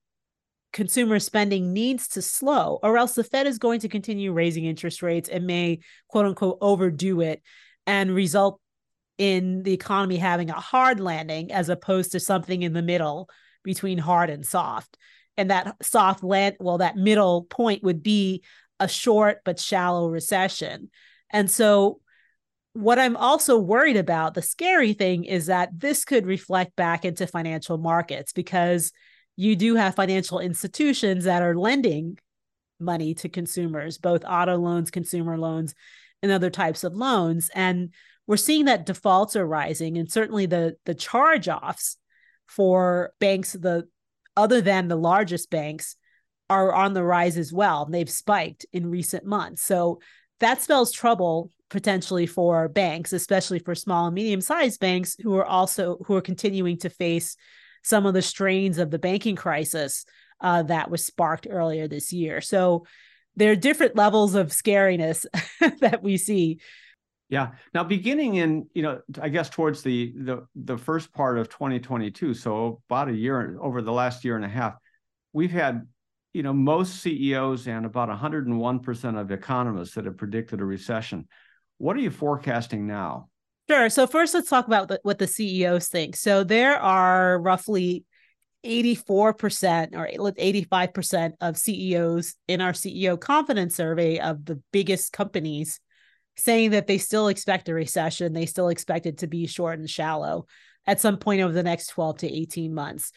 consumer 0.73 1.19
spending 1.19 1.73
needs 1.73 2.09
to 2.09 2.23
slow, 2.23 2.79
or 2.83 2.97
else 2.97 3.15
the 3.15 3.25
Fed 3.25 3.47
is 3.47 3.59
going 3.59 3.81
to 3.81 3.89
continue 3.89 4.33
raising 4.33 4.65
interest 4.65 5.03
rates 5.03 5.29
and 5.29 5.47
may, 5.47 5.81
quote 6.09 6.27
unquote, 6.27 6.59
overdo 6.61 7.21
it 7.21 7.43
and 7.87 8.15
result 8.15 8.61
in 9.19 9.63
the 9.63 9.73
economy 9.73 10.17
having 10.17 10.51
a 10.51 10.55
hard 10.55 10.99
landing 10.99 11.53
as 11.53 11.69
opposed 11.69 12.13
to 12.13 12.21
something 12.21 12.63
in 12.63 12.73
the 12.73 12.83
middle 12.83 13.29
between 13.63 13.99
hard 13.99 14.31
and 14.31 14.45
soft. 14.45 14.97
And 15.37 15.51
that 15.51 15.77
soft 15.83 16.25
land, 16.25 16.57
well, 16.61 16.79
that 16.79 16.97
middle 16.97 17.45
point 17.45 17.83
would 17.83 18.03
be 18.03 18.43
a 18.81 18.89
short 18.89 19.41
but 19.45 19.61
shallow 19.61 20.09
recession. 20.09 20.91
And 21.31 21.51
so, 21.51 22.01
what 22.75 22.99
I'm 22.99 23.17
also 23.19 23.59
worried 23.59 23.99
about, 23.99 24.33
the 24.33 24.41
scary 24.41 24.95
thing 24.95 25.25
is 25.25 25.47
that 25.47 25.69
this 25.79 26.07
could 26.07 26.27
reflect 26.27 26.75
back 26.75 27.05
into 27.05 27.27
financial 27.27 27.77
markets 27.77 28.33
because 28.33 28.93
you 29.37 29.57
do 29.57 29.77
have 29.77 29.95
financial 29.95 30.39
institutions 30.39 31.25
that 31.25 31.43
are 31.43 31.57
lending 31.57 32.19
money 32.79 33.15
to 33.15 33.29
consumers, 33.29 33.99
both 33.99 34.25
auto 34.25 34.57
loans, 34.57 34.91
consumer 34.91 35.39
loans, 35.39 35.75
and 36.23 36.31
other 36.31 36.51
types 36.51 36.85
of 36.85 36.95
loans. 36.95 37.51
And 37.55 37.91
we're 38.27 38.37
seeing 38.37 38.67
that 38.67 38.87
defaults 38.87 39.37
are 39.37 39.47
rising, 39.47 39.99
and 39.99 40.11
certainly 40.11 40.47
the 40.47 40.77
the 40.85 40.95
charge 40.95 41.49
offs 41.49 41.97
for 42.47 43.13
banks, 43.19 43.53
the 43.53 43.89
other 44.37 44.61
than 44.61 44.89
the 44.89 44.97
largest 44.97 45.51
banks, 45.51 45.97
are 46.49 46.73
on 46.73 46.93
the 46.93 47.03
rise 47.03 47.37
as 47.37 47.53
well. 47.53 47.87
They've 47.87 48.09
spiked 48.09 48.67
in 48.73 48.91
recent 48.91 49.25
months. 49.25 49.63
So 49.63 50.01
that 50.41 50.63
spells 50.63 50.93
trouble 50.93 51.51
potentially 51.71 52.27
for 52.27 52.69
banks, 52.69 53.13
especially 53.13 53.59
for 53.59 53.75
small 53.75 54.07
and 54.07 54.15
medium 54.15 54.41
sized 54.41 54.79
banks 54.79 55.17
who 55.21 55.35
are 55.37 55.47
also 55.47 55.99
who 56.07 56.15
are 56.15 56.21
continuing 56.21 56.79
to 56.79 56.91
face 56.91 57.37
some 57.83 58.07
of 58.07 58.15
the 58.15 58.23
strains 58.23 58.79
of 58.79 58.91
the 58.91 58.99
banking 58.99 59.37
crisis 59.37 60.05
uh, 60.41 60.63
that 60.65 60.91
was 60.91 61.05
sparked 61.05 61.47
earlier 61.49 61.89
this 61.89 62.13
year. 62.13 62.41
So 62.41 62.87
there 63.37 63.53
are 63.53 63.57
different 63.57 63.97
levels 63.97 64.35
of 64.35 64.49
scariness 64.49 65.25
that 65.81 66.03
we 66.03 66.17
see. 66.17 66.61
Yeah. 67.29 67.53
Now, 67.73 67.83
beginning 67.85 68.35
in, 68.35 68.67
you 68.75 68.83
know, 68.83 69.01
I 69.21 69.31
guess 69.31 69.49
towards 69.49 69.83
the 69.83 70.13
the 70.19 70.47
the 70.55 70.77
first 70.77 71.15
part 71.15 71.39
of 71.39 71.49
2022, 71.49 72.35
so 72.35 72.83
about 72.91 73.09
a 73.09 73.15
year 73.15 73.57
over 73.59 73.81
the 73.81 73.93
last 73.93 74.25
year 74.25 74.37
and 74.37 74.45
a 74.45 74.49
half, 74.49 74.75
we've 75.33 75.51
had, 75.51 75.87
you 76.35 76.43
know, 76.43 76.53
most 76.53 77.01
CEOs 77.01 77.69
and 77.69 77.87
about 77.87 78.11
101% 78.11 79.19
of 79.21 79.31
economists 79.31 79.95
that 79.95 80.05
have 80.05 80.19
predicted 80.19 80.61
a 80.61 80.65
recession. 80.65 81.27
What 81.79 81.97
are 81.97 82.01
you 82.01 82.11
forecasting 82.11 82.87
now? 82.87 83.31
Sure. 83.71 83.89
So 83.89 84.07
first, 84.07 84.35
let's 84.35 84.51
talk 84.51 84.67
about 84.67 84.93
what 85.03 85.19
the 85.19 85.27
CEOs 85.27 85.89
think. 85.89 86.17
So 86.17 86.45
there 86.45 86.79
are 86.79 87.41
roughly 87.41 88.05
84% 88.65 89.95
or 89.95 90.09
85% 90.09 91.33
of 91.41 91.57
CEOs 91.57 92.35
in 92.49 92.61
our 92.61 92.73
CEO 92.73 93.19
confidence 93.19 93.77
survey 93.77 94.19
of 94.19 94.45
the 94.45 94.61
biggest 94.73 95.13
companies 95.13 95.81
saying 96.37 96.71
that 96.71 96.87
they 96.87 96.99
still 96.99 97.29
expect 97.29 97.69
a 97.69 97.75
recession. 97.75 98.33
They 98.33 98.47
still 98.47 98.69
expect 98.69 99.07
it 99.07 99.19
to 99.19 99.27
be 99.27 99.47
short 99.47 99.79
and 99.79 99.89
shallow 99.89 100.47
at 100.87 101.01
some 101.01 101.19
point 101.19 101.43
over 101.43 101.53
the 101.53 101.63
next 101.63 101.89
12 101.89 102.19
to 102.19 102.33
18 102.33 102.75
months. 102.75 103.13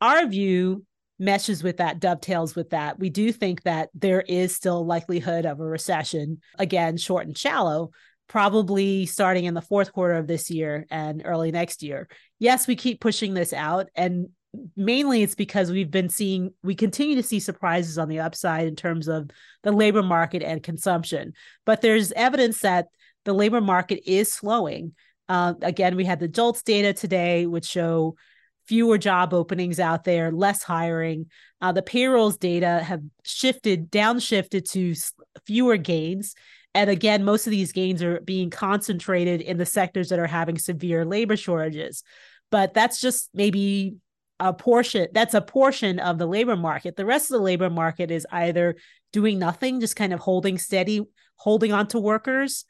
Our 0.00 0.26
view 0.26 0.84
meshes 1.18 1.62
with 1.62 1.78
that, 1.78 2.00
dovetails 2.00 2.54
with 2.54 2.70
that. 2.70 2.98
We 2.98 3.10
do 3.10 3.32
think 3.32 3.62
that 3.64 3.88
there 3.94 4.20
is 4.20 4.54
still 4.54 4.84
likelihood 4.84 5.46
of 5.46 5.60
a 5.60 5.64
recession, 5.64 6.40
again, 6.58 6.96
short 6.96 7.26
and 7.26 7.36
shallow, 7.36 7.90
probably 8.28 9.06
starting 9.06 9.46
in 9.46 9.54
the 9.54 9.62
fourth 9.62 9.92
quarter 9.92 10.14
of 10.14 10.26
this 10.26 10.50
year 10.50 10.86
and 10.90 11.22
early 11.24 11.50
next 11.50 11.82
year. 11.82 12.08
Yes, 12.38 12.66
we 12.66 12.76
keep 12.76 13.00
pushing 13.00 13.34
this 13.34 13.52
out. 13.52 13.88
And 13.94 14.28
mainly 14.76 15.22
it's 15.22 15.34
because 15.34 15.70
we've 15.70 15.90
been 15.90 16.08
seeing 16.08 16.52
we 16.62 16.74
continue 16.74 17.16
to 17.16 17.22
see 17.22 17.40
surprises 17.40 17.98
on 17.98 18.08
the 18.08 18.20
upside 18.20 18.66
in 18.66 18.74
terms 18.74 19.08
of 19.08 19.30
the 19.62 19.72
labor 19.72 20.02
market 20.02 20.42
and 20.42 20.62
consumption 20.62 21.34
but 21.66 21.82
there's 21.82 22.12
evidence 22.12 22.60
that 22.60 22.86
the 23.24 23.32
labor 23.34 23.60
market 23.60 24.00
is 24.10 24.32
slowing 24.32 24.94
uh, 25.28 25.52
again 25.60 25.96
we 25.96 26.04
had 26.04 26.18
the 26.18 26.28
jolts 26.28 26.62
data 26.62 26.94
today 26.94 27.46
which 27.46 27.66
show 27.66 28.14
fewer 28.66 28.96
job 28.96 29.34
openings 29.34 29.78
out 29.78 30.04
there 30.04 30.32
less 30.32 30.62
hiring 30.62 31.26
uh, 31.60 31.72
the 31.72 31.82
payrolls 31.82 32.38
data 32.38 32.80
have 32.82 33.02
shifted 33.24 33.90
downshifted 33.90 34.68
to 34.70 34.94
fewer 35.46 35.76
gains 35.76 36.34
and 36.74 36.90
again 36.90 37.24
most 37.24 37.46
of 37.46 37.50
these 37.50 37.72
gains 37.72 38.02
are 38.02 38.20
being 38.20 38.50
concentrated 38.50 39.40
in 39.40 39.56
the 39.56 39.66
sectors 39.66 40.08
that 40.08 40.18
are 40.18 40.26
having 40.26 40.58
severe 40.58 41.04
labor 41.04 41.36
shortages. 41.36 42.02
But 42.50 42.74
that's 42.74 43.00
just 43.00 43.30
maybe 43.34 43.96
a 44.40 44.52
portion 44.52 45.08
that's 45.12 45.34
a 45.34 45.40
portion 45.40 45.98
of 45.98 46.18
the 46.18 46.26
labor 46.26 46.56
market. 46.56 46.96
The 46.96 47.04
rest 47.04 47.30
of 47.30 47.38
the 47.38 47.44
labor 47.44 47.70
market 47.70 48.10
is 48.10 48.26
either 48.30 48.76
doing 49.12 49.38
nothing 49.38 49.80
just 49.80 49.96
kind 49.96 50.12
of 50.12 50.20
holding 50.20 50.58
steady 50.58 51.02
holding 51.36 51.72
on 51.72 51.86
to 51.88 51.98
workers 51.98 52.64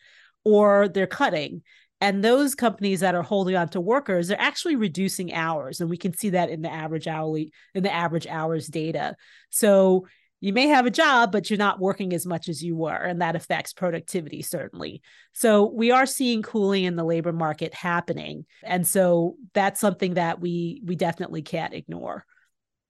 or 0.45 0.89
they're 0.89 1.07
cutting. 1.07 1.63
And 2.01 2.23
those 2.23 2.55
companies 2.55 3.01
that 3.01 3.17
are 3.17 3.23
holding 3.23 3.57
on 3.57 3.69
to 3.71 3.81
workers 3.81 4.29
they're 4.29 4.41
actually 4.41 4.77
reducing 4.77 5.35
hours. 5.35 5.81
And 5.81 5.91
we 5.91 5.97
can 5.97 6.17
see 6.17 6.31
that 6.31 6.49
in 6.49 6.63
the 6.63 6.73
average 6.73 7.07
hourly 7.07 7.53
in 7.75 7.83
the 7.83 7.93
average 7.93 8.27
hours 8.27 8.67
data. 8.67 9.17
So 9.51 10.07
you 10.41 10.53
may 10.53 10.69
have 10.69 10.87
a 10.87 10.91
job, 10.91 11.33
but 11.33 11.51
you're 11.51 11.59
not 11.59 11.81
working 11.81 12.13
as 12.13 12.25
much 12.25 12.49
as 12.49 12.63
you 12.63 12.77
were, 12.77 12.95
and 12.95 13.21
that 13.21 13.37
affects 13.37 13.73
productivity 13.73 14.43
certainly. 14.43 15.03
So 15.33 15.67
we 15.67 15.91
are 15.91 16.07
seeing 16.07 16.43
cooling 16.43 16.85
in 16.85 16.97
the 16.97 17.05
labor 17.05 17.33
market 17.33 17.75
happening, 17.75 18.47
and 18.63 18.87
so 18.87 19.37
that's 19.53 19.81
something 19.81 20.15
that 20.15 20.41
we 20.41 20.81
we 20.85 20.97
definitely 20.97 21.43
can't 21.43 21.75
ignore. 21.75 22.25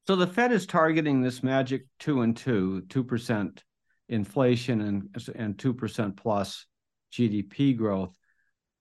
So 0.07 0.17
the 0.17 0.27
Fed 0.27 0.53
is 0.53 0.67
targeting 0.67 1.23
this 1.23 1.43
magic 1.43 1.87
two 1.99 2.23
and 2.23 2.37
two, 2.37 2.83
two 2.89 3.05
percent 3.05 3.65
inflation 4.09 4.81
and 4.81 5.17
and 5.35 5.59
two 5.59 5.75
percent 5.75 6.17
plus 6.17 6.67
GDP 7.13 7.77
growth. 7.77 8.15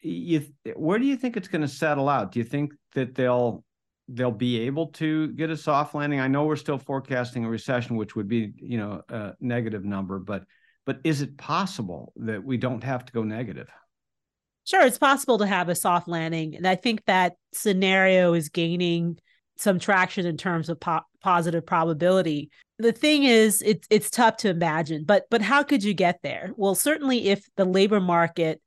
You, 0.01 0.45
where 0.75 0.99
do 0.99 1.05
you 1.05 1.15
think 1.15 1.37
it's 1.37 1.47
going 1.47 1.61
to 1.61 1.67
settle 1.67 2.07
out? 2.07 2.31
Do 2.31 2.39
you 2.39 2.45
think 2.45 2.73
that 2.93 3.15
they'll 3.15 3.63
they'll 4.07 4.31
be 4.31 4.61
able 4.61 4.87
to 4.87 5.27
get 5.29 5.49
a 5.49 5.57
soft 5.57 5.93
landing. 5.93 6.19
I 6.19 6.27
know 6.27 6.45
we're 6.45 6.55
still 6.55 6.77
forecasting 6.77 7.45
a 7.45 7.49
recession, 7.49 7.97
which 7.97 8.15
would 8.15 8.27
be, 8.27 8.53
you 8.57 8.77
know, 8.77 9.01
a 9.09 9.33
negative 9.39 9.83
number, 9.83 10.19
but 10.19 10.43
but 10.85 10.99
is 11.03 11.21
it 11.21 11.37
possible 11.37 12.13
that 12.15 12.43
we 12.43 12.55
don't 12.55 12.83
have 12.83 13.05
to 13.05 13.13
go 13.13 13.23
negative? 13.23 13.67
Sure, 14.63 14.85
it's 14.85 14.97
possible 14.97 15.37
to 15.39 15.47
have 15.47 15.69
a 15.69 15.75
soft 15.75 16.07
landing, 16.07 16.55
and 16.55 16.67
I 16.67 16.75
think 16.75 17.03
that 17.05 17.35
scenario 17.53 18.33
is 18.33 18.49
gaining 18.49 19.17
some 19.57 19.79
traction 19.79 20.25
in 20.25 20.37
terms 20.37 20.69
of 20.69 20.79
po- 20.79 21.01
positive 21.21 21.65
probability. 21.65 22.51
The 22.79 22.91
thing 22.91 23.23
is, 23.23 23.61
it's 23.61 23.87
it's 23.89 24.09
tough 24.09 24.37
to 24.37 24.49
imagine, 24.49 25.03
but 25.05 25.25
but 25.29 25.41
how 25.41 25.63
could 25.63 25.83
you 25.83 25.93
get 25.93 26.19
there? 26.21 26.51
Well, 26.55 26.75
certainly 26.75 27.29
if 27.29 27.45
the 27.57 27.65
labor 27.65 27.99
market 27.99 28.61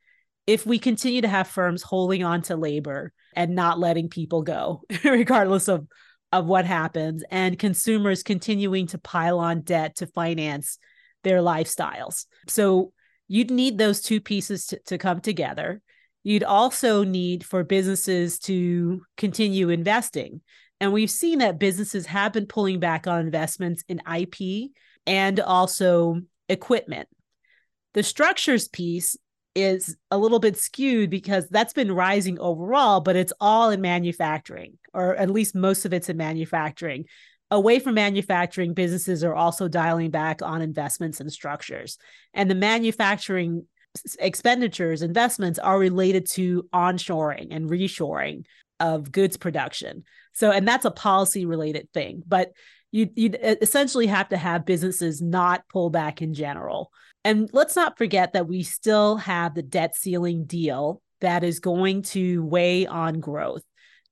if 0.51 0.67
we 0.67 0.79
continue 0.81 1.21
to 1.21 1.29
have 1.29 1.47
firms 1.47 1.83
holding 1.83 2.25
on 2.25 2.43
to 2.43 2.57
labor 2.57 3.13
and 3.35 3.55
not 3.55 3.79
letting 3.79 4.09
people 4.09 4.43
go, 4.43 4.83
regardless 5.05 5.69
of, 5.69 5.87
of 6.33 6.47
what 6.47 6.65
happens, 6.65 7.25
and 7.31 7.59
consumers 7.59 8.23
continuing 8.23 8.87
to 8.89 8.99
pile 8.99 9.39
on 9.39 9.63
debt 9.63 9.97
to 9.97 10.07
finance 10.07 10.79
their 11.23 11.39
lifestyles. 11.39 12.27
So 12.49 12.93
you'd 13.29 13.51
need 13.51 13.79
those 13.79 14.01
two 14.01 14.21
pieces 14.21 14.67
to, 14.67 14.81
to 14.87 14.99
come 14.99 15.21
together. 15.21 15.81
You'd 16.23 16.45
also 16.45 17.05
need 17.05 17.45
for 17.45 17.65
businesses 17.65 18.39
to 18.41 19.03
continue 19.17 19.71
investing. 19.71 20.43
And 20.81 20.93
we've 20.93 21.11
seen 21.11 21.39
that 21.39 21.59
businesses 21.59 22.07
have 22.07 22.33
been 22.33 22.47
pulling 22.47 22.81
back 22.81 23.07
on 23.07 23.21
investments 23.21 23.85
in 23.89 24.01
IP 24.11 24.71
and 25.07 25.41
also 25.41 26.21
equipment. 26.49 27.09
The 27.95 28.03
structures 28.03 28.69
piece 28.69 29.17
is 29.55 29.97
a 30.11 30.19
little 30.19 30.39
bit 30.39 30.57
skewed 30.57 31.11
because 31.11 31.49
that's 31.49 31.73
been 31.73 31.93
rising 31.93 32.39
overall, 32.39 33.01
but 33.01 33.17
it's 33.17 33.33
all 33.41 33.71
in 33.71 33.81
manufacturing, 33.81 34.79
or 34.95 35.17
at 35.17 35.31
least 35.31 35.55
most 35.55 35.85
of 35.85 35.93
it's 35.93 36.09
in 36.09 36.17
manufacturing. 36.17 37.05
Away 37.51 37.81
from 37.81 37.95
manufacturing, 37.95 38.75
businesses 38.75 39.25
are 39.25 39.35
also 39.35 39.67
dialing 39.67 40.11
back 40.11 40.41
on 40.41 40.63
investments 40.63 41.21
and 41.21 41.33
structures. 41.33 41.99
And 42.33 42.49
the 42.49 42.55
manufacturing 42.55 43.67
expenditures, 44.21 45.03
investments 45.03 45.59
are 45.59 45.79
related 45.79 46.27
to 46.31 46.69
onshoring 46.73 47.49
and 47.51 47.69
reshoring 47.69 48.45
of 48.79 49.11
goods 49.11 49.37
production. 49.37 50.05
So, 50.33 50.53
and 50.53 50.67
that's 50.67 50.85
a 50.85 50.93
policy 50.93 51.45
related 51.45 51.89
thing, 51.93 52.23
but 52.27 52.53
you 52.93 53.09
you 53.15 53.31
essentially 53.41 54.07
have 54.07 54.29
to 54.31 54.37
have 54.37 54.65
businesses 54.65 55.21
not 55.21 55.65
pull 55.69 55.91
back 55.91 56.23
in 56.23 56.35
general. 56.35 56.91
And 57.25 57.51
let's 57.53 57.77
not 57.77 57.99
forget 57.99 58.33
that 58.33 58.49
we 58.49 58.63
still 58.63 59.17
have 59.17 59.55
the 59.55 59.63
debt 59.63 59.95
ceiling 59.95 60.45
deal 60.45 61.03
that 61.21 61.45
is 61.45 61.61
going 61.61 62.03
to 62.03 62.45
weigh 62.45 62.87
on 62.87 63.21
growth. 63.21 63.63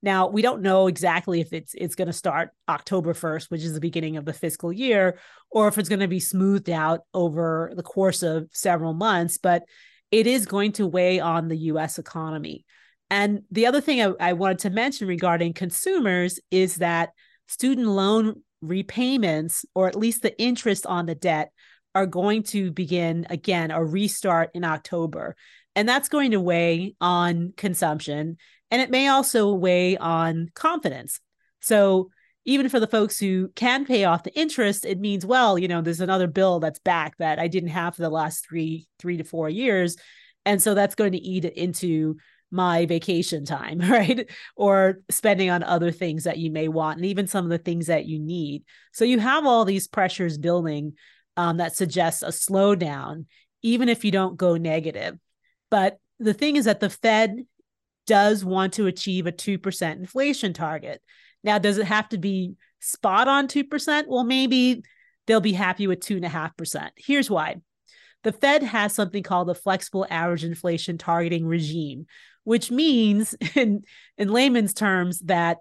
Now, 0.01 0.27
we 0.27 0.41
don't 0.41 0.61
know 0.61 0.87
exactly 0.87 1.41
if 1.41 1.51
it's 1.51 1.73
it's 1.73 1.95
going 1.95 2.07
to 2.07 2.13
start 2.13 2.51
October 2.69 3.13
1st, 3.13 3.49
which 3.49 3.63
is 3.63 3.73
the 3.73 3.81
beginning 3.81 4.15
of 4.15 4.25
the 4.25 4.33
fiscal 4.33 4.71
year, 4.71 5.19
or 5.49 5.67
if 5.67 5.77
it's 5.77 5.89
going 5.89 5.99
to 5.99 6.07
be 6.07 6.21
smoothed 6.21 6.69
out 6.69 7.01
over 7.13 7.73
the 7.75 7.83
course 7.83 8.23
of 8.23 8.47
several 8.53 8.93
months, 8.93 9.37
but 9.37 9.63
it 10.11 10.25
is 10.25 10.45
going 10.45 10.71
to 10.73 10.87
weigh 10.87 11.19
on 11.19 11.49
the 11.49 11.57
US 11.57 11.99
economy. 11.99 12.65
And 13.09 13.41
the 13.51 13.65
other 13.65 13.81
thing 13.81 14.01
I, 14.01 14.13
I 14.19 14.33
wanted 14.33 14.59
to 14.59 14.69
mention 14.69 15.07
regarding 15.07 15.53
consumers 15.53 16.39
is 16.51 16.75
that 16.75 17.09
student 17.47 17.87
loan 17.87 18.43
repayments, 18.61 19.65
or 19.73 19.87
at 19.87 19.95
least 19.95 20.21
the 20.21 20.39
interest 20.41 20.85
on 20.85 21.07
the 21.07 21.15
debt, 21.15 21.51
are 21.99 22.05
going 22.05 22.43
to 22.43 22.71
begin 22.71 23.27
again 23.29 23.71
a 23.71 23.83
restart 23.83 24.51
in 24.53 24.63
October. 24.63 25.35
And 25.75 25.87
that's 25.87 26.09
going 26.09 26.31
to 26.31 26.39
weigh 26.39 26.95
on 26.99 27.53
consumption 27.55 28.37
and 28.71 28.81
it 28.81 28.91
may 28.91 29.07
also 29.07 29.53
weigh 29.53 29.97
on 29.97 30.49
confidence. 30.53 31.19
So, 31.61 32.09
even 32.45 32.69
for 32.69 32.79
the 32.79 32.87
folks 32.87 33.19
who 33.19 33.49
can 33.55 33.85
pay 33.85 34.05
off 34.05 34.23
the 34.23 34.37
interest, 34.39 34.85
it 34.85 34.99
means, 34.99 35.25
well, 35.25 35.59
you 35.59 35.67
know, 35.67 35.81
there's 35.81 36.01
another 36.01 36.25
bill 36.25 36.59
that's 36.59 36.79
back 36.79 37.15
that 37.17 37.37
I 37.37 37.47
didn't 37.47 37.69
have 37.69 37.95
for 37.95 38.01
the 38.01 38.09
last 38.09 38.47
three, 38.47 38.87
three 38.97 39.17
to 39.17 39.23
four 39.23 39.49
years. 39.49 39.97
And 40.45 40.61
so 40.61 40.73
that's 40.73 40.95
going 40.95 41.11
to 41.11 41.19
eat 41.19 41.45
into 41.45 42.15
my 42.49 42.85
vacation 42.85 43.45
time, 43.45 43.79
right? 43.89 44.27
Or 44.55 44.99
spending 45.11 45.49
on 45.49 45.63
other 45.63 45.91
things 45.91 46.23
that 46.23 46.37
you 46.37 46.49
may 46.49 46.69
want, 46.69 46.97
and 46.97 47.05
even 47.05 47.27
some 47.27 47.43
of 47.45 47.51
the 47.51 47.57
things 47.57 47.87
that 47.87 48.05
you 48.05 48.19
need. 48.19 48.63
So 48.93 49.05
you 49.05 49.19
have 49.19 49.45
all 49.45 49.65
these 49.65 49.87
pressures 49.87 50.37
building 50.37 50.93
um, 51.39 51.55
that 51.55 51.73
suggests 51.73 52.21
a 52.21 52.27
slowdown, 52.27 53.25
even 53.61 53.87
if 53.87 54.03
you 54.03 54.11
don't 54.11 54.35
go 54.35 54.57
negative. 54.57 55.17
But 55.71 55.97
the 56.19 56.33
thing 56.33 56.57
is 56.57 56.65
that 56.65 56.81
the 56.81 56.89
Fed 56.89 57.45
does 58.05 58.43
want 58.43 58.73
to 58.73 58.87
achieve 58.87 59.25
a 59.25 59.31
2% 59.31 59.95
inflation 59.95 60.51
target. 60.51 61.01
Now, 61.41 61.57
does 61.57 61.77
it 61.77 61.85
have 61.85 62.09
to 62.09 62.17
be 62.17 62.55
spot 62.81 63.29
on 63.29 63.47
2%? 63.47 64.03
Well, 64.09 64.25
maybe 64.25 64.83
they'll 65.27 65.39
be 65.39 65.53
happy 65.53 65.87
with 65.87 66.01
2.5%. 66.01 66.89
Here's 66.97 67.29
why 67.29 67.55
the 68.23 68.33
Fed 68.33 68.61
has 68.61 68.93
something 68.93 69.23
called 69.23 69.47
the 69.47 69.55
flexible 69.55 70.05
average 70.09 70.43
inflation 70.43 70.97
targeting 70.97 71.45
regime, 71.45 72.05
which 72.43 72.69
means 72.69 73.33
in 73.55 73.83
in 74.17 74.27
layman's 74.27 74.73
terms 74.73 75.21
that 75.21 75.59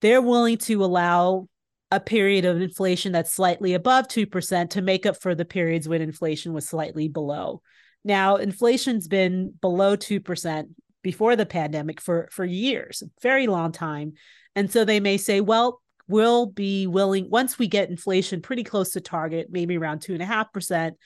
they're 0.00 0.22
willing 0.22 0.56
to 0.56 0.82
allow 0.82 1.46
a 1.90 2.00
period 2.00 2.44
of 2.44 2.60
inflation 2.60 3.12
that's 3.12 3.32
slightly 3.32 3.74
above 3.74 4.08
2% 4.08 4.70
to 4.70 4.82
make 4.82 5.06
up 5.06 5.20
for 5.20 5.34
the 5.34 5.44
periods 5.44 5.88
when 5.88 6.02
inflation 6.02 6.52
was 6.52 6.68
slightly 6.68 7.08
below. 7.08 7.62
Now, 8.04 8.36
inflation's 8.36 9.08
been 9.08 9.54
below 9.60 9.96
2% 9.96 10.68
before 11.02 11.36
the 11.36 11.46
pandemic 11.46 12.00
for 12.00 12.28
for 12.30 12.44
years, 12.44 13.02
very 13.22 13.46
long 13.46 13.72
time. 13.72 14.14
And 14.54 14.70
so 14.70 14.84
they 14.84 15.00
may 15.00 15.16
say, 15.16 15.40
well, 15.40 15.80
we'll 16.08 16.46
be 16.46 16.86
willing 16.86 17.30
once 17.30 17.58
we 17.58 17.68
get 17.68 17.90
inflation 17.90 18.42
pretty 18.42 18.64
close 18.64 18.90
to 18.90 19.00
target, 19.00 19.48
maybe 19.50 19.78
around 19.78 20.00
two 20.00 20.12
and 20.12 20.22
a 20.22 20.26
half 20.26 20.52
percent. 20.52 20.96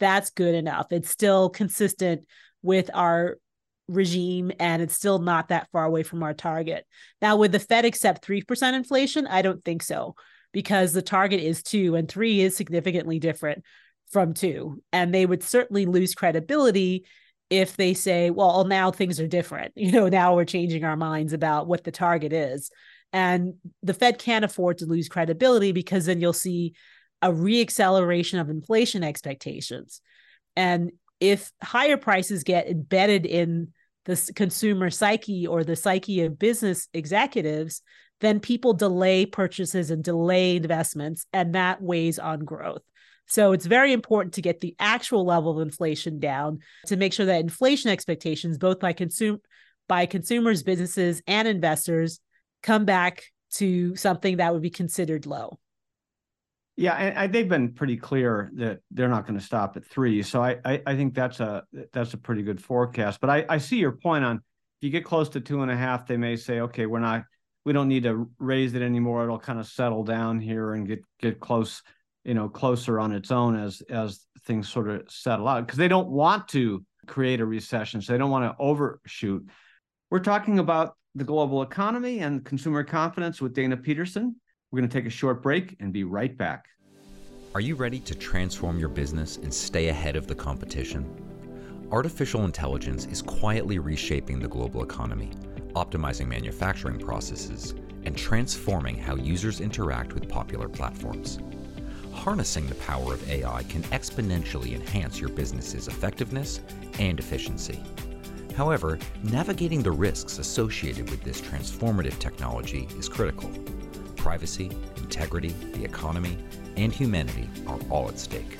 That's 0.00 0.30
good 0.30 0.54
enough. 0.54 0.86
It's 0.90 1.10
still 1.10 1.50
consistent 1.50 2.26
with 2.62 2.90
our 2.94 3.38
regime 3.88 4.52
and 4.58 4.80
it's 4.80 4.94
still 4.94 5.18
not 5.18 5.48
that 5.48 5.68
far 5.70 5.84
away 5.84 6.02
from 6.02 6.22
our 6.22 6.34
target. 6.34 6.86
Now, 7.20 7.36
would 7.36 7.52
the 7.52 7.58
Fed 7.60 7.84
accept 7.84 8.26
3% 8.26 8.74
inflation? 8.74 9.26
I 9.26 9.42
don't 9.42 9.64
think 9.64 9.82
so 9.82 10.16
because 10.52 10.92
the 10.92 11.02
target 11.02 11.40
is 11.40 11.62
two 11.62 11.94
and 11.96 12.08
three 12.08 12.40
is 12.40 12.56
significantly 12.56 13.18
different 13.18 13.64
from 14.10 14.34
two. 14.34 14.82
And 14.92 15.12
they 15.14 15.26
would 15.26 15.42
certainly 15.42 15.86
lose 15.86 16.14
credibility 16.14 17.06
if 17.50 17.76
they 17.76 17.94
say, 17.94 18.30
well, 18.30 18.64
now 18.64 18.90
things 18.90 19.20
are 19.20 19.26
different. 19.26 19.72
You 19.76 19.92
know, 19.92 20.08
now 20.08 20.34
we're 20.34 20.44
changing 20.44 20.84
our 20.84 20.96
minds 20.96 21.32
about 21.32 21.66
what 21.66 21.84
the 21.84 21.92
target 21.92 22.32
is. 22.32 22.70
And 23.12 23.54
the 23.82 23.94
Fed 23.94 24.18
can't 24.18 24.44
afford 24.44 24.78
to 24.78 24.86
lose 24.86 25.08
credibility 25.08 25.72
because 25.72 26.06
then 26.06 26.20
you'll 26.20 26.32
see 26.32 26.74
a 27.20 27.30
reacceleration 27.30 28.40
of 28.40 28.48
inflation 28.48 29.04
expectations. 29.04 30.00
And 30.56 30.92
if 31.20 31.52
higher 31.62 31.96
prices 31.96 32.42
get 32.42 32.68
embedded 32.68 33.26
in 33.26 33.72
the 34.06 34.32
consumer 34.34 34.90
psyche 34.90 35.46
or 35.46 35.62
the 35.62 35.76
psyche 35.76 36.22
of 36.22 36.38
business 36.38 36.88
executives, 36.92 37.82
then 38.22 38.40
people 38.40 38.72
delay 38.72 39.26
purchases 39.26 39.90
and 39.90 40.02
delay 40.02 40.56
investments, 40.56 41.26
and 41.32 41.54
that 41.54 41.82
weighs 41.82 42.18
on 42.18 42.40
growth. 42.40 42.82
So 43.26 43.52
it's 43.52 43.66
very 43.66 43.92
important 43.92 44.34
to 44.34 44.42
get 44.42 44.60
the 44.60 44.74
actual 44.78 45.24
level 45.24 45.52
of 45.52 45.66
inflation 45.66 46.18
down 46.18 46.60
to 46.86 46.96
make 46.96 47.12
sure 47.12 47.26
that 47.26 47.40
inflation 47.40 47.90
expectations, 47.90 48.58
both 48.58 48.80
by 48.80 48.92
consume 48.92 49.40
by 49.88 50.06
consumers, 50.06 50.62
businesses, 50.62 51.20
and 51.26 51.46
investors, 51.46 52.20
come 52.62 52.84
back 52.84 53.24
to 53.54 53.94
something 53.96 54.36
that 54.36 54.52
would 54.52 54.62
be 54.62 54.70
considered 54.70 55.26
low. 55.26 55.58
Yeah, 56.76 56.94
and, 56.94 57.32
they've 57.32 57.48
been 57.48 57.72
pretty 57.72 57.96
clear 57.96 58.50
that 58.54 58.78
they're 58.90 59.08
not 59.08 59.26
going 59.26 59.38
to 59.38 59.44
stop 59.44 59.76
at 59.76 59.84
three. 59.84 60.22
So 60.22 60.42
I, 60.42 60.58
I, 60.64 60.82
I 60.86 60.96
think 60.96 61.14
that's 61.14 61.40
a 61.40 61.64
that's 61.92 62.14
a 62.14 62.18
pretty 62.18 62.42
good 62.42 62.62
forecast. 62.62 63.20
But 63.20 63.30
I, 63.30 63.44
I 63.48 63.58
see 63.58 63.76
your 63.76 63.92
point 63.92 64.24
on 64.24 64.36
if 64.36 64.86
you 64.86 64.90
get 64.90 65.04
close 65.04 65.28
to 65.30 65.40
two 65.40 65.62
and 65.62 65.70
a 65.70 65.76
half, 65.76 66.06
they 66.06 66.16
may 66.16 66.36
say, 66.36 66.60
okay, 66.60 66.86
we're 66.86 67.00
not 67.00 67.24
we 67.64 67.72
don't 67.72 67.88
need 67.88 68.02
to 68.04 68.28
raise 68.38 68.74
it 68.74 68.82
anymore. 68.82 69.24
It'll 69.24 69.38
kind 69.38 69.60
of 69.60 69.66
settle 69.66 70.04
down 70.04 70.40
here 70.40 70.74
and 70.74 70.86
get 70.86 71.04
get 71.20 71.40
close, 71.40 71.82
you 72.24 72.34
know, 72.34 72.48
closer 72.48 72.98
on 72.98 73.12
its 73.12 73.30
own 73.30 73.56
as 73.56 73.82
as 73.88 74.26
things 74.46 74.68
sort 74.68 74.88
of 74.88 75.02
settle 75.08 75.48
out 75.48 75.66
because 75.66 75.78
they 75.78 75.88
don't 75.88 76.08
want 76.08 76.48
to 76.48 76.84
create 77.06 77.40
a 77.40 77.46
recession. 77.46 78.00
So 78.00 78.12
they 78.12 78.18
don't 78.18 78.30
want 78.30 78.44
to 78.44 78.62
overshoot. 78.62 79.48
We're 80.10 80.18
talking 80.18 80.58
about 80.58 80.96
the 81.14 81.24
global 81.24 81.62
economy 81.62 82.20
and 82.20 82.44
consumer 82.44 82.84
confidence 82.84 83.40
with 83.40 83.54
Dana 83.54 83.76
Peterson. 83.76 84.36
We're 84.70 84.80
going 84.80 84.88
to 84.88 84.98
take 84.98 85.06
a 85.06 85.10
short 85.10 85.42
break 85.42 85.76
and 85.80 85.92
be 85.92 86.04
right 86.04 86.36
back. 86.36 86.64
Are 87.54 87.60
you 87.60 87.74
ready 87.74 88.00
to 88.00 88.14
transform 88.14 88.78
your 88.78 88.88
business 88.88 89.36
and 89.36 89.52
stay 89.52 89.88
ahead 89.88 90.16
of 90.16 90.26
the 90.26 90.34
competition? 90.34 91.04
Artificial 91.90 92.46
intelligence 92.46 93.04
is 93.04 93.20
quietly 93.20 93.78
reshaping 93.78 94.40
the 94.40 94.48
global 94.48 94.82
economy, 94.82 95.30
optimizing 95.74 96.28
manufacturing 96.28 96.98
processes, 96.98 97.74
and 98.04 98.16
transforming 98.16 98.96
how 98.96 99.16
users 99.16 99.60
interact 99.60 100.12
with 100.12 100.28
popular 100.28 100.68
platforms. 100.68 101.38
Harnessing 102.12 102.66
the 102.66 102.74
power 102.76 103.14
of 103.14 103.28
AI 103.30 103.62
can 103.64 103.82
exponentially 103.84 104.74
enhance 104.74 105.18
your 105.18 105.30
business's 105.30 105.88
effectiveness 105.88 106.60
and 106.98 107.18
efficiency. 107.18 107.82
However, 108.56 108.98
navigating 109.22 109.82
the 109.82 109.90
risks 109.90 110.38
associated 110.38 111.10
with 111.10 111.22
this 111.22 111.40
transformative 111.40 112.18
technology 112.18 112.86
is 112.98 113.08
critical. 113.08 113.50
Privacy, 114.16 114.70
integrity, 114.98 115.54
the 115.72 115.84
economy, 115.84 116.36
and 116.76 116.92
humanity 116.92 117.48
are 117.66 117.78
all 117.88 118.08
at 118.08 118.18
stake. 118.18 118.58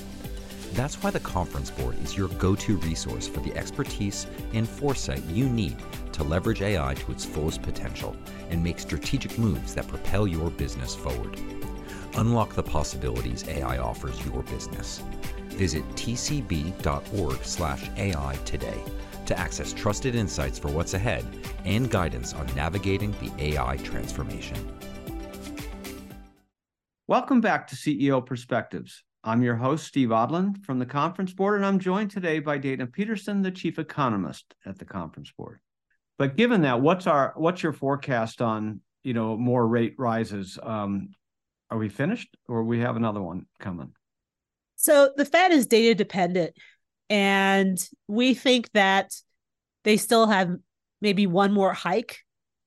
That's 0.72 1.02
why 1.02 1.10
the 1.10 1.20
Conference 1.20 1.70
Board 1.70 2.02
is 2.02 2.16
your 2.16 2.28
go 2.28 2.54
to 2.54 2.78
resource 2.78 3.28
for 3.28 3.40
the 3.40 3.54
expertise 3.54 4.26
and 4.54 4.66
foresight 4.66 5.22
you 5.24 5.48
need 5.48 5.76
to 6.12 6.24
leverage 6.24 6.62
AI 6.62 6.94
to 6.94 7.12
its 7.12 7.24
fullest 7.24 7.62
potential 7.62 8.16
and 8.50 8.62
make 8.62 8.78
strategic 8.78 9.38
moves 9.38 9.74
that 9.74 9.88
propel 9.88 10.26
your 10.26 10.50
business 10.50 10.94
forward. 10.94 11.38
Unlock 12.14 12.54
the 12.54 12.62
possibilities 12.62 13.46
AI 13.48 13.78
offers 13.78 14.24
your 14.26 14.42
business. 14.42 15.02
Visit 15.48 15.88
tcb.org/ai 15.90 16.78
today 18.44 18.82
to 19.26 19.38
access 19.38 19.72
trusted 19.72 20.14
insights 20.14 20.58
for 20.58 20.68
what's 20.68 20.94
ahead 20.94 21.24
and 21.64 21.90
guidance 21.90 22.34
on 22.34 22.46
navigating 22.54 23.12
the 23.12 23.30
AI 23.38 23.76
transformation. 23.78 24.56
Welcome 27.06 27.40
back 27.40 27.66
to 27.68 27.76
CEO 27.76 28.24
Perspectives. 28.24 29.04
I'm 29.24 29.42
your 29.42 29.56
host, 29.56 29.86
Steve 29.86 30.08
Odland 30.08 30.64
from 30.64 30.78
the 30.78 30.86
Conference 30.86 31.32
Board, 31.32 31.56
and 31.56 31.66
I'm 31.66 31.78
joined 31.78 32.10
today 32.10 32.40
by 32.40 32.58
Dana 32.58 32.86
Peterson, 32.86 33.42
the 33.42 33.50
Chief 33.50 33.78
Economist 33.78 34.54
at 34.66 34.78
the 34.78 34.84
Conference 34.84 35.30
Board. 35.30 35.60
But 36.22 36.36
given 36.36 36.62
that, 36.62 36.80
what's 36.80 37.08
our 37.08 37.32
what's 37.34 37.64
your 37.64 37.72
forecast 37.72 38.40
on 38.40 38.80
you 39.02 39.12
know 39.12 39.36
more 39.36 39.66
rate 39.66 39.96
rises? 39.98 40.56
Um, 40.62 41.08
are 41.68 41.76
we 41.76 41.88
finished, 41.88 42.36
or 42.46 42.62
we 42.62 42.78
have 42.78 42.94
another 42.94 43.20
one 43.20 43.46
coming? 43.58 43.90
So 44.76 45.10
the 45.16 45.24
Fed 45.24 45.50
is 45.50 45.66
data 45.66 45.96
dependent, 45.96 46.54
and 47.10 47.76
we 48.06 48.34
think 48.34 48.70
that 48.70 49.12
they 49.82 49.96
still 49.96 50.28
have 50.28 50.54
maybe 51.00 51.26
one 51.26 51.52
more 51.52 51.72
hike 51.72 52.20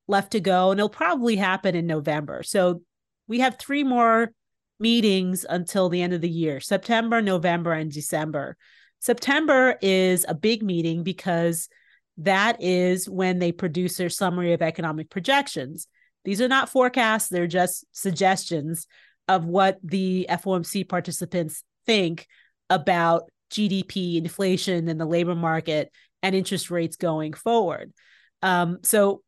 left 0.05 0.33
to 0.33 0.41
go, 0.41 0.71
and 0.71 0.77
it'll 0.77 0.89
probably 0.89 1.37
happen 1.37 1.75
in 1.75 1.87
November. 1.87 2.43
So 2.43 2.81
we 3.29 3.39
have 3.39 3.57
three 3.57 3.85
more 3.85 4.33
meetings 4.81 5.45
until 5.47 5.87
the 5.87 6.01
end 6.01 6.11
of 6.11 6.19
the 6.19 6.29
year 6.29 6.59
September, 6.59 7.21
November, 7.21 7.71
and 7.71 7.89
December. 7.89 8.57
September 8.99 9.77
is 9.81 10.25
a 10.27 10.35
big 10.35 10.61
meeting 10.61 11.03
because 11.03 11.69
that 12.17 12.61
is 12.61 13.09
when 13.09 13.39
they 13.39 13.51
produce 13.51 13.97
their 13.97 14.09
summary 14.09 14.53
of 14.53 14.61
economic 14.61 15.09
projections. 15.09 15.87
These 16.23 16.41
are 16.41 16.47
not 16.47 16.69
forecasts, 16.69 17.29
they're 17.29 17.47
just 17.47 17.85
suggestions 17.91 18.87
of 19.27 19.45
what 19.45 19.77
the 19.83 20.27
FOMC 20.29 20.87
participants 20.87 21.63
think 21.85 22.27
about 22.69 23.29
GDP, 23.51 24.17
inflation, 24.17 24.87
and 24.87 24.99
the 24.99 25.05
labor 25.05 25.35
market 25.35 25.91
and 26.23 26.35
interest 26.35 26.71
rates 26.71 26.95
going 26.95 27.33
forward. 27.33 27.93
Um, 28.41 28.79
so 28.83 29.21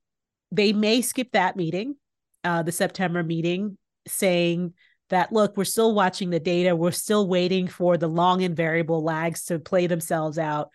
they 0.52 0.74
may 0.74 1.02
skip 1.02 1.32
that 1.34 1.56
meeting, 1.56 1.96
uh, 2.44 2.64
the 2.64 2.72
September 2.72 3.24
meeting, 3.24 3.78
saying 4.08 4.74
that 5.10 5.32
look, 5.32 5.56
we're 5.56 5.64
still 5.64 5.94
watching 5.94 6.30
the 6.30 6.40
data, 6.40 6.76
we're 6.76 6.92
still 6.92 7.28
waiting 7.28 7.68
for 7.68 7.98
the 7.98 8.08
long 8.08 8.44
and 8.44 8.56
variable 8.56 9.04
lags 9.04 9.46
to 9.46 9.60
play 9.60 9.88
themselves 9.88 10.38
out. 10.38 10.70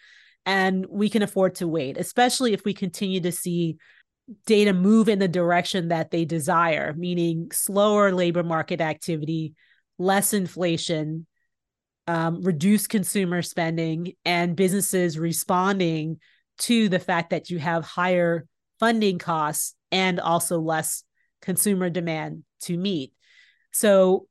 And 0.44 0.86
we 0.88 1.08
can 1.08 1.22
afford 1.22 1.56
to 1.56 1.68
wait, 1.68 1.96
especially 1.96 2.52
if 2.52 2.64
we 2.64 2.74
continue 2.74 3.20
to 3.20 3.32
see 3.32 3.76
data 4.46 4.72
move 4.72 5.08
in 5.08 5.18
the 5.18 5.28
direction 5.28 5.88
that 5.88 6.10
they 6.10 6.24
desire, 6.24 6.94
meaning 6.96 7.50
slower 7.52 8.12
labor 8.12 8.42
market 8.42 8.80
activity, 8.80 9.54
less 9.98 10.32
inflation, 10.32 11.26
um, 12.06 12.42
reduce 12.42 12.86
consumer 12.86 13.42
spending 13.42 14.14
and 14.24 14.56
businesses 14.56 15.18
responding 15.18 16.18
to 16.58 16.88
the 16.88 16.98
fact 16.98 17.30
that 17.30 17.50
you 17.50 17.58
have 17.58 17.84
higher 17.84 18.46
funding 18.80 19.18
costs 19.18 19.74
and 19.90 20.18
also 20.18 20.58
less 20.58 21.04
consumer 21.40 21.90
demand 21.90 22.44
to 22.62 22.76
meet. 22.76 23.12
So, 23.72 24.26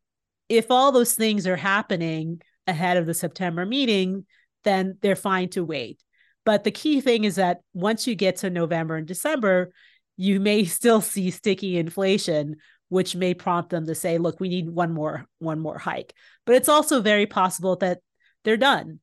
if 0.49 0.69
all 0.69 0.91
those 0.91 1.13
things 1.13 1.47
are 1.47 1.55
happening 1.55 2.41
ahead 2.67 2.97
of 2.97 3.05
the 3.05 3.13
September 3.13 3.65
meeting, 3.65 4.25
then 4.63 4.97
they're 5.01 5.15
fine 5.15 5.49
to 5.49 5.63
wait. 5.63 6.01
But 6.45 6.63
the 6.63 6.71
key 6.71 7.01
thing 7.01 7.23
is 7.23 7.35
that 7.35 7.61
once 7.73 8.07
you 8.07 8.15
get 8.15 8.37
to 8.37 8.49
November 8.49 8.95
and 8.95 9.07
December, 9.07 9.71
you 10.17 10.39
may 10.39 10.63
still 10.65 11.01
see 11.01 11.31
sticky 11.31 11.77
inflation, 11.77 12.57
which 12.89 13.15
may 13.15 13.33
prompt 13.33 13.69
them 13.69 13.85
to 13.85 13.95
say, 13.95 14.17
look, 14.17 14.39
we 14.39 14.49
need 14.49 14.69
one 14.69 14.93
more 14.93 15.25
one 15.39 15.59
more 15.59 15.77
hike. 15.77 16.13
But 16.45 16.55
it's 16.55 16.69
also 16.69 17.01
very 17.01 17.25
possible 17.25 17.75
that 17.77 17.99
they're 18.43 18.57
done 18.57 18.99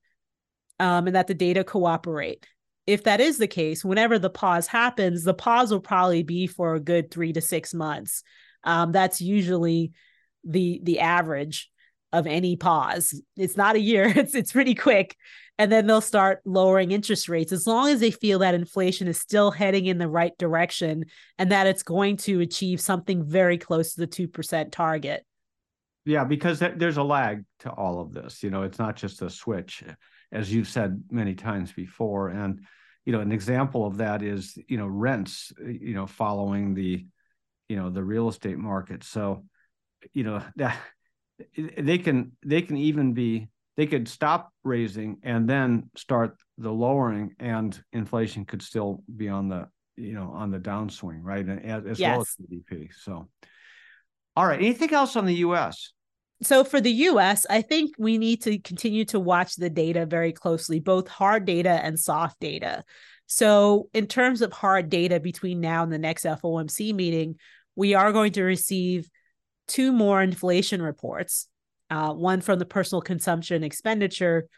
um, 0.81 1.07
and 1.07 1.17
that 1.17 1.27
the 1.27 1.35
data 1.35 1.65
cooperate. 1.65 2.47
If 2.87 3.05
that 3.05 3.21
is 3.21 3.37
the 3.39 3.47
case, 3.47 3.85
whenever 3.85 4.19
the 4.19 4.31
pause 4.31 4.67
happens, 4.67 5.23
the 5.23 5.35
pause 5.35 5.71
will 5.71 5.81
probably 5.81 6.23
be 6.23 6.47
for 6.47 6.75
a 6.75 6.81
good 6.81 7.11
three 7.11 7.33
to 7.35 7.41
six 7.41 7.75
months. 7.75 8.23
Um, 8.65 8.93
that's 8.93 9.21
usually 9.21 9.93
the 10.45 10.81
the 10.83 11.01
average 11.01 11.71
of 12.13 12.27
any 12.27 12.57
pause. 12.57 13.21
It's 13.37 13.57
not 13.57 13.77
a 13.77 13.81
year. 13.81 14.13
It's 14.17 14.35
it's 14.35 14.53
pretty 14.53 14.75
quick. 14.75 15.17
And 15.59 15.73
then 15.73 15.87
they'll 15.87 16.01
start 16.01 16.41
lowering 16.45 16.93
interest 16.93 17.29
rates 17.29 17.53
as 17.53 17.67
long 17.67 17.89
as 17.89 17.99
they 17.99 18.13
feel 18.13 18.39
that 18.39 18.55
inflation 18.55 19.09
is 19.09 19.19
still 19.19 19.51
heading 19.51 19.87
in 19.87 19.99
the 19.99 20.09
right 20.09 20.37
direction 20.39 21.05
and 21.37 21.51
that 21.51 21.67
it's 21.67 21.83
going 21.83 22.17
to 22.17 22.41
achieve 22.41 22.81
something 22.81 23.25
very 23.25 23.59
close 23.59 23.95
to 23.95 24.01
the 24.01 24.07
2% 24.07 24.71
target. 24.71 25.25
Yeah, 26.05 26.25
because 26.25 26.61
there's 26.61 26.97
a 26.97 27.03
lag 27.03 27.45
to 27.61 27.71
all 27.71 28.01
of 28.01 28.15
this. 28.15 28.43
You 28.43 28.51
know, 28.51 28.63
it's 28.63 28.79
not 28.79 28.97
just 28.97 29.21
a 29.21 29.29
switch, 29.29 29.83
as 30.33 30.53
you've 30.53 30.69
said 30.69 31.03
many 31.11 31.35
times 31.35 31.73
before. 31.73 32.29
And, 32.29 32.65
you 33.05 33.13
know, 33.13 33.21
an 33.21 33.33
example 33.33 33.85
of 33.85 33.99
that 33.99 34.23
is, 34.23 34.57
you 34.69 34.79
know, 34.79 34.87
rents, 34.87 35.53
you 35.61 35.93
know, 35.93 36.07
following 36.07 36.75
the, 36.75 37.05
you 37.69 37.77
know, 37.77 37.91
the 37.91 38.03
real 38.03 38.29
estate 38.29 38.57
market. 38.57 39.05
So, 39.05 39.45
you 40.15 40.23
know, 40.23 40.43
that 40.57 40.79
they 41.57 41.99
can 41.99 42.33
they 42.45 42.63
can 42.63 42.77
even 42.77 43.13
be 43.13 43.49
they 43.79 43.87
could 43.87 44.09
stop 44.09 44.53
raising 44.65 45.19
and 45.23 45.49
then 45.49 45.89
start 45.97 46.37
the 46.59 46.71
lowering 46.71 47.35
and 47.39 47.81
inflation 47.93 48.45
could 48.45 48.61
still 48.61 49.05
be 49.17 49.29
on 49.29 49.49
the 49.49 49.69
you 49.97 50.13
know 50.13 50.33
on 50.35 50.51
the 50.51 50.59
downswing 50.59 51.21
right 51.23 51.49
as, 51.49 51.87
as 51.87 51.99
yes. 51.99 52.11
well 52.11 52.21
as 52.21 52.37
gdp 52.37 52.89
so 52.93 53.29
all 54.37 54.47
right 54.47 54.59
anything 54.59 54.93
else 54.93 55.17
on 55.17 55.25
the 55.25 55.35
us 55.37 55.93
so 56.41 56.63
for 56.63 56.81
the 56.81 56.93
US, 56.93 57.47
I 57.51 57.63
think 57.63 57.97
we 57.99 58.17
need 58.17 58.43
to 58.43 58.61
continue 58.61 59.05
to 59.07 59.19
watch 59.19 59.57
the 59.57 59.69
data 59.69 60.07
very 60.07 60.33
closely, 60.33 60.79
both 60.79 61.09
hard 61.09 61.45
data 61.45 61.71
and 61.71 61.99
soft 61.99 62.39
data. 62.39 62.85
So, 63.27 63.89
in 63.93 64.07
terms 64.07 64.41
of 64.41 64.53
hard 64.53 64.89
data 64.89 65.19
between 65.19 65.61
now 65.61 65.83
and 65.83 65.93
the 65.93 65.99
next 65.99 66.25
FOMC 66.25 66.95
meeting, 66.95 67.41
we 67.75 67.95
are 67.95 68.13
going 68.13 68.31
to 68.35 68.45
receive 68.45 69.11
two 69.67 69.91
more 69.91 70.23
inflation 70.23 70.81
reports 70.81 71.49
uh, 71.91 72.13
one 72.13 72.41
from 72.41 72.59
the 72.59 72.67
personal 72.67 73.03
consumption 73.03 73.63
expenditure 73.63 74.49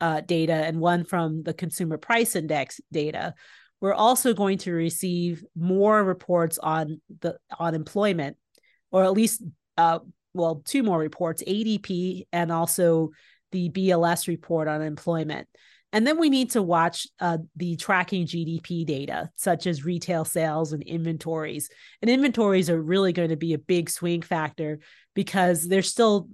uh, 0.00 0.20
data 0.20 0.52
and 0.52 0.80
one 0.80 1.04
from 1.04 1.42
the 1.42 1.54
consumer 1.54 1.98
price 1.98 2.36
index 2.36 2.80
data. 2.92 3.34
We're 3.80 3.94
also 3.94 4.34
going 4.34 4.58
to 4.58 4.72
receive 4.72 5.44
more 5.54 6.02
reports 6.02 6.58
on 6.58 7.00
the 7.20 7.36
on 7.58 7.74
employment, 7.74 8.36
or 8.90 9.04
at 9.04 9.12
least 9.12 9.42
uh, 9.76 9.98
well, 10.36 10.62
two 10.64 10.82
more 10.82 10.98
reports, 10.98 11.42
ADP 11.46 12.26
and 12.32 12.52
also 12.52 13.10
the 13.52 13.70
BLS 13.70 14.28
report 14.28 14.68
on 14.68 14.82
employment. 14.82 15.48
And 15.92 16.06
then 16.06 16.18
we 16.18 16.28
need 16.28 16.50
to 16.50 16.62
watch 16.62 17.06
uh, 17.20 17.38
the 17.56 17.76
tracking 17.76 18.26
GDP 18.26 18.84
data, 18.84 19.30
such 19.36 19.66
as 19.66 19.84
retail 19.84 20.24
sales 20.24 20.72
and 20.72 20.82
inventories. 20.82 21.70
And 22.02 22.10
inventories 22.10 22.68
are 22.68 22.80
really 22.80 23.12
going 23.12 23.30
to 23.30 23.36
be 23.36 23.54
a 23.54 23.58
big 23.58 23.88
swing 23.88 24.20
factor 24.20 24.80
because 25.14 25.66
they're 25.66 25.82
still 25.82 26.28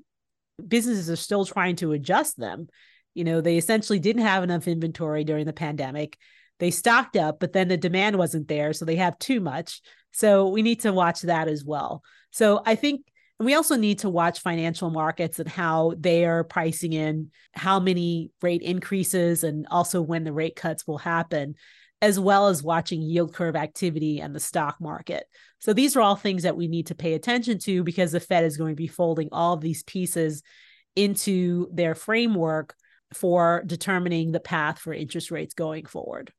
businesses 0.69 1.11
are 1.11 1.17
still 1.17 1.45
trying 1.45 1.77
to 1.77 1.93
adjust 1.93 2.39
them. 2.39 2.69
You 3.15 3.25
know, 3.25 3.41
they 3.41 3.59
essentially 3.59 3.99
didn't 3.99 4.23
have 4.23 4.43
enough 4.43 4.69
inventory 4.69 5.25
during 5.25 5.47
the 5.47 5.53
pandemic. 5.53 6.17
They 6.59 6.71
stocked 6.71 7.17
up, 7.17 7.41
but 7.41 7.53
then 7.53 7.69
the 7.69 7.77
demand 7.77 8.17
wasn't 8.17 8.49
there. 8.49 8.73
So 8.73 8.85
they 8.85 8.97
have 8.97 9.19
too 9.19 9.41
much. 9.41 9.81
So 10.13 10.49
we 10.49 10.63
need 10.63 10.81
to 10.81 10.93
watch 10.93 11.23
that 11.23 11.49
as 11.49 11.65
well. 11.65 12.03
So 12.31 12.63
I 12.65 12.75
think 12.75 13.03
we 13.39 13.55
also 13.55 13.77
need 13.77 14.01
to 14.01 14.11
watch 14.11 14.41
financial 14.41 14.91
markets 14.91 15.39
and 15.39 15.49
how 15.49 15.95
they 15.99 16.25
are 16.25 16.45
pricing 16.45 16.93
in 16.93 17.31
how 17.55 17.81
many 17.81 18.31
rate 18.41 18.63
increases 18.63 19.45
and 19.45 19.67
also 19.71 20.01
when 20.01 20.25
the 20.25 20.33
rate 20.33 20.57
cuts 20.57 20.87
will 20.87 20.99
happen 20.99 21.57
as 22.03 22.19
well 22.19 22.49
as 22.49 22.65
watching 22.65 23.01
yield 23.01 23.33
curve 23.33 23.55
activity 23.55 24.21
and 24.21 24.35
the 24.35 24.41
stock 24.41 24.77
market. 24.81 25.25
So 25.61 25.73
these 25.73 25.97
are 25.97 26.01
all 26.01 26.17
things 26.17 26.43
that 26.43 26.57
we 26.57 26.67
need 26.67 26.89
to 26.89 26.97
pay 26.97 27.15
attention 27.15 27.61
to 27.61 27.85
because 27.85 28.11
the 28.11 28.21
Fed 28.21 28.45
is 28.45 28.57
going 28.57 28.73
to 28.73 28.77
be 28.77 28.89
folding 28.89 29.29
all 29.31 29.55
of 29.55 29.61
these 29.61 29.85
pieces 29.85 30.43
into 30.97 31.69
their 31.73 31.95
framework 31.95 32.75
for 33.15 33.63
determining 33.65 34.33
the 34.33 34.41
path 34.41 34.81
for 34.81 34.93
interest 34.93 35.31
rates 35.31 35.55
going 35.55 35.87
forward. 35.87 36.33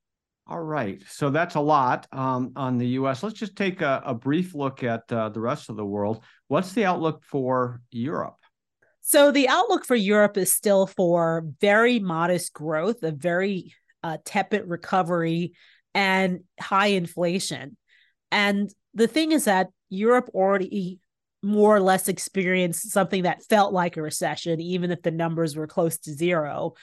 All 0.45 0.59
right. 0.59 1.01
So 1.07 1.29
that's 1.29 1.55
a 1.55 1.61
lot 1.61 2.07
um, 2.11 2.51
on 2.57 2.77
the 2.77 2.87
US. 2.99 3.23
Let's 3.23 3.39
just 3.39 3.55
take 3.55 3.81
a, 3.81 4.01
a 4.05 4.13
brief 4.13 4.53
look 4.53 4.83
at 4.83 5.09
uh, 5.13 5.29
the 5.29 5.39
rest 5.39 5.69
of 5.69 5.77
the 5.77 5.85
world. 5.85 6.25
What's 6.49 6.73
the 6.73 6.83
outlook 6.83 7.23
for 7.23 7.79
Europe? 7.89 8.35
So 8.99 9.31
the 9.31 9.47
outlook 9.47 9.85
for 9.85 9.95
Europe 9.95 10.37
is 10.37 10.51
still 10.51 10.87
for 10.87 11.45
very 11.61 11.99
modest 11.99 12.51
growth, 12.51 13.03
a 13.03 13.11
very 13.11 13.73
uh, 14.03 14.17
tepid 14.25 14.63
recovery, 14.67 15.53
and 15.93 16.41
high 16.59 16.87
inflation. 16.87 17.77
And 18.31 18.73
the 18.93 19.07
thing 19.07 19.31
is 19.31 19.45
that 19.45 19.69
Europe 19.89 20.29
already 20.33 20.99
more 21.43 21.75
or 21.75 21.81
less 21.81 22.07
experienced 22.07 22.91
something 22.91 23.23
that 23.23 23.43
felt 23.43 23.73
like 23.73 23.97
a 23.97 24.01
recession, 24.01 24.61
even 24.61 24.91
if 24.91 25.01
the 25.01 25.11
numbers 25.11 25.55
were 25.55 25.67
close 25.67 25.97
to 25.99 26.11
zero. 26.11 26.73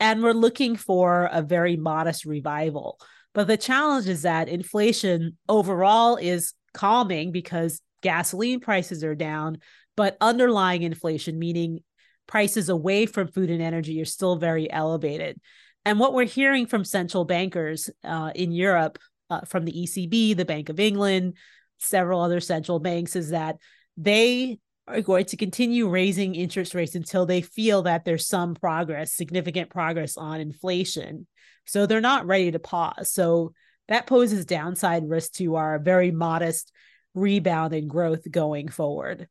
And 0.00 0.22
we're 0.22 0.32
looking 0.32 0.76
for 0.76 1.28
a 1.32 1.40
very 1.40 1.76
modest 1.76 2.24
revival. 2.24 2.98
But 3.32 3.46
the 3.46 3.56
challenge 3.56 4.08
is 4.08 4.22
that 4.22 4.48
inflation 4.48 5.36
overall 5.48 6.16
is 6.16 6.52
calming 6.74 7.30
because 7.32 7.80
gasoline 8.02 8.60
prices 8.60 9.04
are 9.04 9.14
down, 9.14 9.58
but 9.96 10.16
underlying 10.20 10.82
inflation, 10.82 11.38
meaning 11.38 11.80
prices 12.26 12.68
away 12.68 13.06
from 13.06 13.28
food 13.28 13.50
and 13.50 13.62
energy, 13.62 14.00
are 14.00 14.04
still 14.04 14.36
very 14.36 14.70
elevated. 14.70 15.40
And 15.88 15.98
what 15.98 16.12
we're 16.12 16.26
hearing 16.26 16.66
from 16.66 16.84
central 16.84 17.24
bankers 17.24 17.88
uh, 18.04 18.30
in 18.34 18.52
Europe, 18.52 18.98
uh, 19.30 19.40
from 19.46 19.64
the 19.64 19.72
ECB, 19.72 20.36
the 20.36 20.44
Bank 20.44 20.68
of 20.68 20.78
England, 20.78 21.38
several 21.78 22.20
other 22.20 22.40
central 22.40 22.78
banks, 22.78 23.16
is 23.16 23.30
that 23.30 23.56
they 23.96 24.58
are 24.86 25.00
going 25.00 25.24
to 25.24 25.38
continue 25.38 25.88
raising 25.88 26.34
interest 26.34 26.74
rates 26.74 26.94
until 26.94 27.24
they 27.24 27.40
feel 27.40 27.80
that 27.84 28.04
there's 28.04 28.28
some 28.28 28.54
progress, 28.54 29.14
significant 29.14 29.70
progress 29.70 30.18
on 30.18 30.42
inflation. 30.42 31.26
So 31.64 31.86
they're 31.86 32.02
not 32.02 32.26
ready 32.26 32.50
to 32.50 32.58
pause. 32.58 33.10
So 33.10 33.54
that 33.88 34.06
poses 34.06 34.44
downside 34.44 35.08
risk 35.08 35.32
to 35.36 35.54
our 35.54 35.78
very 35.78 36.10
modest 36.10 36.70
rebound 37.14 37.72
in 37.72 37.88
growth 37.88 38.30
going 38.30 38.68
forward. 38.68 39.26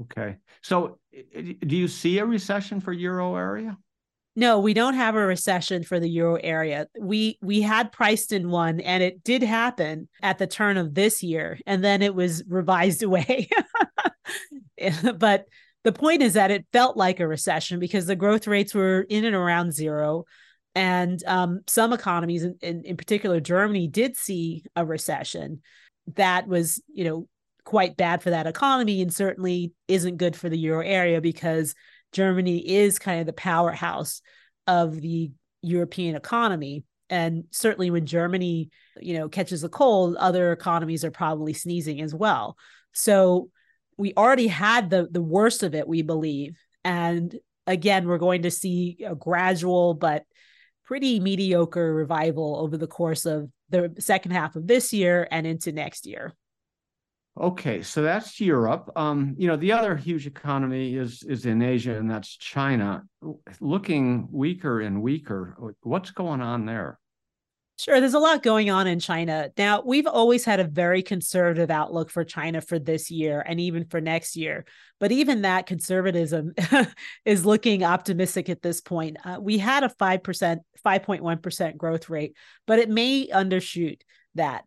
Okay. 0.00 0.38
So 0.62 0.98
do 1.12 1.76
you 1.76 1.86
see 1.86 2.18
a 2.18 2.26
recession 2.26 2.80
for 2.80 2.92
euro 2.92 3.36
area? 3.36 3.78
No, 4.34 4.60
we 4.60 4.72
don't 4.72 4.94
have 4.94 5.14
a 5.14 5.26
recession 5.26 5.82
for 5.82 6.00
the 6.00 6.08
euro 6.08 6.36
area. 6.36 6.86
We 6.98 7.38
we 7.42 7.60
had 7.60 7.92
priced 7.92 8.32
in 8.32 8.48
one 8.48 8.80
and 8.80 9.02
it 9.02 9.22
did 9.22 9.42
happen 9.42 10.08
at 10.22 10.38
the 10.38 10.46
turn 10.46 10.78
of 10.78 10.94
this 10.94 11.22
year 11.22 11.58
and 11.66 11.84
then 11.84 12.00
it 12.00 12.14
was 12.14 12.42
revised 12.48 13.02
away. 13.02 13.48
but 15.16 15.46
the 15.84 15.92
point 15.92 16.22
is 16.22 16.34
that 16.34 16.50
it 16.50 16.66
felt 16.72 16.96
like 16.96 17.20
a 17.20 17.26
recession 17.26 17.78
because 17.78 18.06
the 18.06 18.16
growth 18.16 18.46
rates 18.46 18.74
were 18.74 19.02
in 19.08 19.24
and 19.24 19.34
around 19.34 19.72
zero 19.72 20.24
and 20.74 21.22
um, 21.26 21.60
some 21.66 21.92
economies 21.92 22.44
in, 22.44 22.56
in, 22.62 22.82
in 22.84 22.96
particular 22.96 23.40
germany 23.40 23.86
did 23.88 24.16
see 24.16 24.64
a 24.74 24.86
recession 24.86 25.60
that 26.14 26.46
was 26.46 26.80
you 26.88 27.04
know 27.04 27.28
quite 27.64 27.96
bad 27.96 28.22
for 28.22 28.30
that 28.30 28.46
economy 28.46 29.02
and 29.02 29.12
certainly 29.12 29.72
isn't 29.86 30.16
good 30.16 30.34
for 30.34 30.48
the 30.48 30.58
euro 30.58 30.84
area 30.84 31.20
because 31.20 31.74
Germany 32.12 32.58
is 32.58 32.98
kind 32.98 33.20
of 33.20 33.26
the 33.26 33.32
powerhouse 33.32 34.22
of 34.66 35.00
the 35.00 35.32
European 35.62 36.14
economy. 36.16 36.84
And 37.10 37.44
certainly 37.50 37.90
when 37.90 38.06
Germany, 38.06 38.70
you 39.00 39.18
know, 39.18 39.28
catches 39.28 39.64
a 39.64 39.68
cold, 39.68 40.16
other 40.16 40.52
economies 40.52 41.04
are 41.04 41.10
probably 41.10 41.52
sneezing 41.52 42.00
as 42.00 42.14
well. 42.14 42.56
So 42.92 43.50
we 43.96 44.14
already 44.16 44.46
had 44.46 44.90
the 44.90 45.08
the 45.10 45.22
worst 45.22 45.62
of 45.62 45.74
it, 45.74 45.86
we 45.86 46.02
believe. 46.02 46.58
And 46.84 47.34
again, 47.66 48.06
we're 48.06 48.18
going 48.18 48.42
to 48.42 48.50
see 48.50 48.98
a 49.06 49.14
gradual 49.14 49.94
but 49.94 50.24
pretty 50.84 51.20
mediocre 51.20 51.94
revival 51.94 52.56
over 52.56 52.76
the 52.76 52.86
course 52.86 53.24
of 53.24 53.50
the 53.70 53.94
second 53.98 54.32
half 54.32 54.56
of 54.56 54.66
this 54.66 54.92
year 54.92 55.28
and 55.30 55.46
into 55.46 55.72
next 55.72 56.06
year. 56.06 56.34
Okay, 57.40 57.80
so 57.82 58.02
that's 58.02 58.40
Europe. 58.40 58.90
Um, 58.94 59.34
you 59.38 59.48
know, 59.48 59.56
the 59.56 59.72
other 59.72 59.96
huge 59.96 60.26
economy 60.26 60.94
is 60.94 61.22
is 61.22 61.46
in 61.46 61.62
Asia, 61.62 61.96
and 61.96 62.10
that's 62.10 62.36
China, 62.36 63.04
looking 63.58 64.28
weaker 64.30 64.82
and 64.82 65.00
weaker. 65.02 65.56
What's 65.82 66.10
going 66.10 66.42
on 66.42 66.66
there? 66.66 66.98
Sure, 67.78 68.00
there's 68.00 68.14
a 68.14 68.18
lot 68.18 68.42
going 68.42 68.70
on 68.70 68.86
in 68.86 69.00
China. 69.00 69.50
Now, 69.56 69.82
we've 69.84 70.06
always 70.06 70.44
had 70.44 70.60
a 70.60 70.64
very 70.64 71.02
conservative 71.02 71.70
outlook 71.70 72.10
for 72.10 72.22
China 72.22 72.60
for 72.60 72.78
this 72.78 73.10
year 73.10 73.42
and 73.44 73.58
even 73.58 73.86
for 73.86 74.00
next 74.00 74.36
year. 74.36 74.66
But 75.00 75.10
even 75.10 75.42
that 75.42 75.66
conservatism 75.66 76.52
is 77.24 77.46
looking 77.46 77.82
optimistic 77.82 78.50
at 78.50 78.62
this 78.62 78.82
point. 78.82 79.16
Uh, 79.24 79.38
we 79.40 79.56
had 79.58 79.84
a 79.84 79.88
5%, 79.88 80.58
5.1% 80.86 81.76
growth 81.76 82.10
rate, 82.10 82.36
but 82.66 82.78
it 82.78 82.90
may 82.90 83.26
undershoot 83.28 84.00
that. 84.34 84.64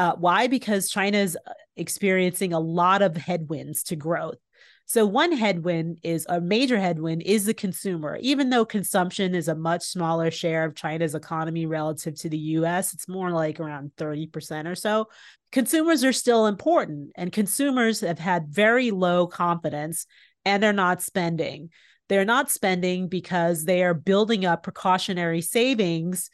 Uh, 0.00 0.16
why? 0.16 0.46
Because 0.46 0.88
China 0.88 1.18
is 1.18 1.36
uh, 1.46 1.52
experiencing 1.76 2.54
a 2.54 2.58
lot 2.58 3.02
of 3.02 3.18
headwinds 3.18 3.82
to 3.82 3.96
growth. 3.96 4.38
So, 4.86 5.04
one 5.04 5.30
headwind 5.30 5.98
is 6.02 6.24
a 6.26 6.40
major 6.40 6.80
headwind 6.80 7.20
is 7.20 7.44
the 7.44 7.52
consumer. 7.52 8.16
Even 8.22 8.48
though 8.48 8.64
consumption 8.64 9.34
is 9.34 9.48
a 9.48 9.54
much 9.54 9.82
smaller 9.82 10.30
share 10.30 10.64
of 10.64 10.74
China's 10.74 11.14
economy 11.14 11.66
relative 11.66 12.14
to 12.20 12.30
the 12.30 12.38
US, 12.38 12.94
it's 12.94 13.08
more 13.08 13.30
like 13.30 13.60
around 13.60 13.90
30% 13.98 14.66
or 14.66 14.74
so. 14.74 15.08
Consumers 15.52 16.02
are 16.02 16.14
still 16.14 16.46
important, 16.46 17.10
and 17.14 17.30
consumers 17.30 18.00
have 18.00 18.18
had 18.18 18.48
very 18.48 18.92
low 18.92 19.26
confidence 19.26 20.06
and 20.46 20.62
they're 20.62 20.72
not 20.72 21.02
spending. 21.02 21.68
They're 22.08 22.24
not 22.24 22.50
spending 22.50 23.08
because 23.08 23.66
they 23.66 23.82
are 23.82 23.92
building 23.92 24.46
up 24.46 24.62
precautionary 24.62 25.42
savings 25.42 26.30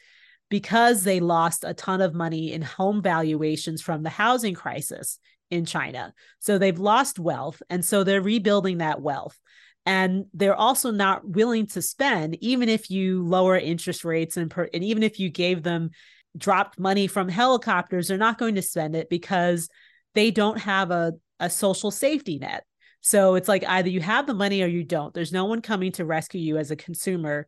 because 0.49 1.03
they 1.03 1.19
lost 1.19 1.63
a 1.65 1.73
ton 1.73 2.01
of 2.01 2.13
money 2.13 2.53
in 2.53 2.61
home 2.61 3.01
valuations 3.01 3.81
from 3.81 4.03
the 4.03 4.09
housing 4.09 4.53
crisis 4.53 5.19
in 5.49 5.65
China. 5.65 6.13
So 6.39 6.57
they've 6.57 6.79
lost 6.79 7.19
wealth. 7.19 7.61
And 7.69 7.83
so 7.83 8.03
they're 8.03 8.21
rebuilding 8.21 8.79
that 8.79 9.01
wealth. 9.01 9.37
And 9.85 10.25
they're 10.33 10.55
also 10.55 10.91
not 10.91 11.27
willing 11.27 11.67
to 11.67 11.81
spend, 11.81 12.37
even 12.43 12.67
if 12.67 12.89
you 12.89 13.25
lower 13.25 13.57
interest 13.57 14.03
rates 14.03 14.35
and, 14.35 14.51
per, 14.51 14.69
and 14.73 14.83
even 14.83 15.01
if 15.01 15.19
you 15.19 15.29
gave 15.29 15.63
them 15.63 15.91
dropped 16.37 16.77
money 16.77 17.07
from 17.07 17.29
helicopters, 17.29 18.07
they're 18.07 18.17
not 18.17 18.37
going 18.37 18.55
to 18.55 18.61
spend 18.61 18.95
it 18.95 19.09
because 19.09 19.69
they 20.13 20.29
don't 20.29 20.59
have 20.59 20.91
a, 20.91 21.13
a 21.39 21.49
social 21.49 21.91
safety 21.91 22.37
net. 22.37 22.65
So 22.99 23.35
it's 23.35 23.47
like 23.47 23.63
either 23.65 23.89
you 23.89 24.01
have 24.01 24.27
the 24.27 24.33
money 24.33 24.61
or 24.61 24.67
you 24.67 24.83
don't. 24.83 25.13
There's 25.13 25.31
no 25.31 25.45
one 25.45 25.61
coming 25.61 25.93
to 25.93 26.03
rescue 26.03 26.41
you 26.41 26.57
as 26.57 26.71
a 26.71 26.75
consumer 26.75 27.47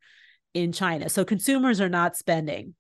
in 0.54 0.72
China. 0.72 1.10
So 1.10 1.26
consumers 1.26 1.82
are 1.82 1.90
not 1.90 2.16
spending. 2.16 2.76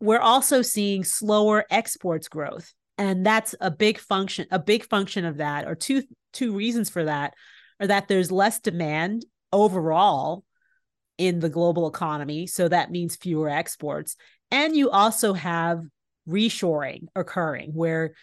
We're 0.00 0.20
also 0.20 0.62
seeing 0.62 1.04
slower 1.04 1.64
exports 1.70 2.28
growth. 2.28 2.72
And 2.96 3.24
that's 3.24 3.54
a 3.60 3.70
big 3.70 3.98
function, 3.98 4.46
a 4.50 4.58
big 4.58 4.84
function 4.84 5.24
of 5.24 5.36
that, 5.36 5.66
or 5.66 5.74
two 5.74 6.02
two 6.32 6.52
reasons 6.52 6.90
for 6.90 7.04
that 7.04 7.34
are 7.80 7.86
that 7.86 8.08
there's 8.08 8.32
less 8.32 8.58
demand 8.60 9.24
overall 9.52 10.44
in 11.16 11.40
the 11.40 11.48
global 11.48 11.88
economy. 11.88 12.46
So 12.46 12.68
that 12.68 12.90
means 12.90 13.16
fewer 13.16 13.48
exports. 13.48 14.16
And 14.50 14.76
you 14.76 14.90
also 14.90 15.32
have 15.32 15.82
reshoring 16.28 17.06
occurring 17.14 17.70
where 17.72 18.14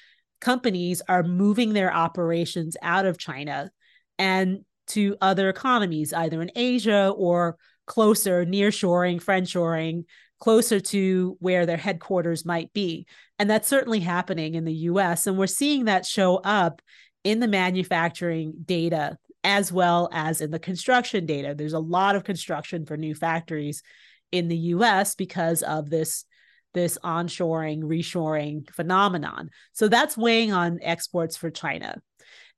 companies 0.41 1.01
are 1.07 1.23
moving 1.23 1.73
their 1.73 1.93
operations 1.93 2.77
out 2.81 3.05
of 3.05 3.17
China 3.17 3.71
and 4.17 4.59
to 4.88 5.17
other 5.21 5.49
economies, 5.49 6.13
either 6.13 6.41
in 6.41 6.51
Asia 6.55 7.11
or 7.15 7.57
closer, 7.88 8.45
near 8.45 8.71
shoring, 8.71 9.19
friend 9.19 9.47
shoring, 9.47 10.05
closer 10.39 10.80
to 10.80 11.38
where 11.39 11.65
their 11.65 11.78
headquarters 11.78 12.45
might 12.45 12.71
be. 12.74 13.08
And 13.39 13.50
that's 13.50 13.67
certainly 13.67 14.00
happening 14.00 14.56
in 14.56 14.65
the 14.65 14.74
US. 14.74 15.28
And 15.28 15.38
we're 15.38 15.48
seeing 15.48 15.86
that 15.86 16.06
show 16.06 16.38
up 16.38 16.82
in 17.24 17.39
the 17.39 17.48
manufacturing 17.48 18.54
data 18.65 19.17
as 19.43 19.71
well 19.71 20.10
as 20.12 20.41
in 20.41 20.52
the 20.52 20.60
construction 20.60 21.26
data. 21.26 21.54
There's 21.56 21.74
a 21.74 21.80
lot 21.80 22.15
of 22.15 22.24
construction 22.24 22.86
for 22.86 22.98
new 22.98 23.15
factories 23.15 23.84
in 24.32 24.48
the 24.48 24.58
US 24.58 25.15
because 25.15 25.62
of 25.62 25.89
this 25.89 26.26
this 26.74 26.98
onshoring, 27.06 27.84
reshoring 27.84 28.69
phenomenon. 28.69 29.50
So 29.71 29.88
that's 29.88 30.17
weighing 30.17 30.52
on 30.52 30.80
exports 30.82 31.38
for 31.38 31.50
China. 31.50 32.02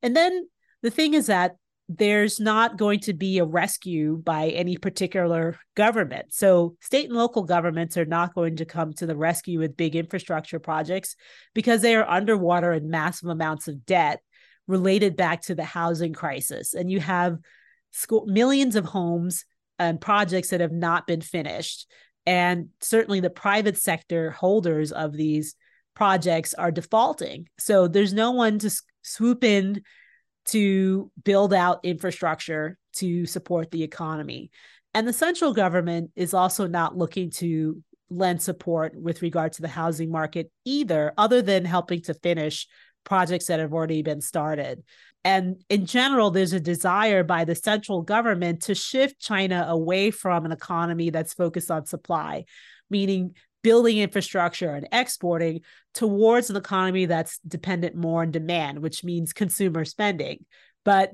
And 0.02 0.16
then 0.16 0.48
the 0.82 0.90
thing 0.90 1.14
is 1.14 1.28
that 1.28 1.56
there's 1.90 2.40
not 2.40 2.78
going 2.78 3.00
to 3.00 3.14
be 3.14 3.38
a 3.38 3.46
rescue 3.46 4.18
by 4.18 4.50
any 4.50 4.78
particular 4.78 5.58
government. 5.76 6.34
So, 6.34 6.76
state 6.82 7.06
and 7.06 7.18
local 7.18 7.44
governments 7.44 7.96
are 7.96 8.06
not 8.06 8.36
going 8.36 8.58
to 8.58 8.66
come 8.66 8.94
to 8.94 9.06
the 9.06 9.16
rescue 9.16 9.60
with 9.60 9.78
big 9.78 9.96
infrastructure 9.96 10.60
projects 10.60 11.16
because 11.54 11.82
they 11.82 11.96
are 11.96 12.08
underwater 12.08 12.74
in 12.74 12.90
massive 12.90 13.30
amounts 13.30 13.70
of 13.70 13.86
debt 13.86 14.22
related 14.68 15.16
back 15.16 15.44
to 15.44 15.56
the 15.56 15.64
housing 15.64 16.12
crisis. 16.12 16.74
And 16.74 16.92
you 16.92 17.00
have 17.00 17.38
school, 17.92 18.26
millions 18.26 18.76
of 18.76 18.84
homes 18.84 19.46
and 19.80 20.02
projects 20.02 20.50
that 20.50 20.60
have 20.60 20.74
not 20.74 21.08
been 21.08 21.22
finished. 21.22 21.90
And 22.26 22.68
certainly 22.82 23.22
the 23.22 23.30
private 23.30 23.78
sector 23.78 24.32
holders 24.32 24.92
of 24.92 25.14
these 25.14 25.56
projects 25.96 26.54
are 26.54 26.72
defaulting. 26.72 27.48
So, 27.58 27.88
there's 27.88 28.14
no 28.14 28.32
one 28.32 28.60
to 28.60 28.72
swoop 29.04 29.46
in 29.46 29.84
to 30.48 31.12
build 31.24 31.54
out 31.54 31.80
infrastructure 31.84 32.78
to 32.94 33.26
support 33.26 33.72
the 33.72 33.84
economy. 33.84 34.50
And 34.94 35.08
the 35.08 35.14
central 35.14 35.54
government 35.54 36.12
is 36.16 36.34
also 36.34 36.68
not 36.68 36.98
looking 36.98 37.30
to 37.32 37.84
lend 38.10 38.42
support 38.42 38.94
with 38.96 39.22
regard 39.22 39.54
to 39.54 39.62
the 39.62 39.68
housing 39.68 40.12
market 40.12 40.50
either, 40.66 41.14
other 41.18 41.42
than 41.42 41.66
helping 41.66 42.02
to 42.04 42.14
finish 42.14 42.68
projects 43.04 43.48
that 43.48 43.60
have 43.60 43.74
already 43.74 44.02
been 44.02 44.22
started. 44.22 44.84
And 45.24 45.62
in 45.70 45.86
general, 45.86 46.32
there's 46.32 46.54
a 46.54 46.60
desire 46.60 47.24
by 47.24 47.44
the 47.44 47.56
central 47.56 48.02
government 48.02 48.64
to 48.64 48.76
shift 48.76 49.20
China 49.20 49.66
away 49.68 50.10
from 50.10 50.46
an 50.46 50.52
economy 50.54 51.10
that's 51.10 51.34
focused 51.34 51.70
on 51.70 51.86
supply, 51.86 52.46
meaning 52.90 53.36
building 53.68 53.98
infrastructure 53.98 54.70
and 54.70 54.88
exporting 54.94 55.60
towards 55.94 56.50
an 56.50 56.56
economy 56.56 57.06
that's 57.06 57.38
dependent 57.40 57.98
more 57.98 58.22
on 58.22 58.32
demand, 58.32 58.80
which 58.80 59.04
means 59.04 59.34
consumer 59.34 59.84
spending. 59.84 60.46
But 60.86 61.12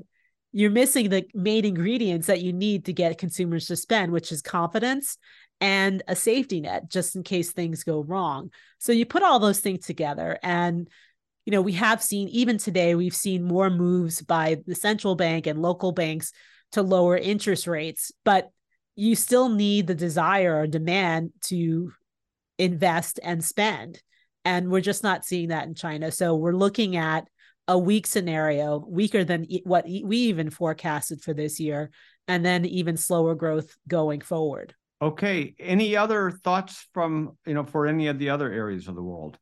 you're 0.51 0.69
missing 0.69 1.09
the 1.09 1.25
main 1.33 1.65
ingredients 1.65 2.27
that 2.27 2.43
you 2.43 2.53
need 2.53 2.85
to 2.85 2.93
get 2.93 3.17
consumers 3.17 3.65
to 3.65 3.75
spend, 3.75 4.11
which 4.11 4.31
is 4.31 4.43
confidence 4.43 5.17
and 5.61 6.03
a 6.07 6.15
safety 6.15 6.61
net 6.61 6.91
just 6.91 7.15
in 7.15 7.23
case 7.23 7.51
things 7.51 7.83
go 7.83 8.03
wrong. 8.03 8.51
So 8.77 8.91
you 8.91 9.07
put 9.07 9.23
all 9.23 9.39
those 9.39 9.59
things 9.59 9.87
together 9.87 10.37
and 10.43 10.87
you 11.45 11.51
know, 11.51 11.61
we 11.61 11.73
have 11.73 12.03
seen 12.03 12.27
even 12.27 12.59
today 12.59 12.93
we've 12.93 13.15
seen 13.15 13.43
more 13.43 13.71
moves 13.71 14.21
by 14.21 14.61
the 14.67 14.75
central 14.75 15.15
bank 15.15 15.47
and 15.47 15.59
local 15.59 15.91
banks 15.91 16.31
to 16.73 16.83
lower 16.83 17.17
interest 17.17 17.65
rates, 17.65 18.11
but 18.23 18.51
you 18.95 19.15
still 19.15 19.49
need 19.49 19.87
the 19.87 19.95
desire 19.95 20.55
or 20.59 20.67
demand 20.67 21.31
to 21.45 21.91
invest 22.57 23.19
and 23.23 23.43
spend. 23.43 24.01
And 24.45 24.69
we're 24.69 24.81
just 24.81 25.03
not 25.03 25.25
seeing 25.25 25.49
that 25.49 25.67
in 25.67 25.75
China. 25.75 26.11
So 26.11 26.35
we're 26.35 26.53
looking 26.53 26.95
at 26.95 27.27
a 27.67 27.77
weak 27.77 28.05
scenario, 28.05 28.83
weaker 28.87 29.23
than 29.23 29.47
what 29.63 29.85
we 29.85 30.17
even 30.17 30.49
forecasted 30.49 31.21
for 31.21 31.33
this 31.33 31.59
year, 31.59 31.91
and 32.27 32.45
then 32.45 32.65
even 32.65 32.97
slower 32.97 33.35
growth 33.35 33.75
going 33.87 34.21
forward. 34.21 34.73
Okay. 35.01 35.55
Any 35.59 35.95
other 35.95 36.31
thoughts 36.31 36.87
from, 36.93 37.37
you 37.45 37.53
know, 37.53 37.65
for 37.65 37.87
any 37.87 38.07
of 38.07 38.19
the 38.19 38.29
other 38.29 38.51
areas 38.51 38.87
of 38.87 38.95
the 38.95 39.03
world? 39.03 39.37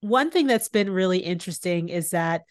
One 0.00 0.30
thing 0.30 0.46
that's 0.46 0.68
been 0.68 0.90
really 0.90 1.18
interesting 1.18 1.88
is 1.88 2.10
that 2.10 2.42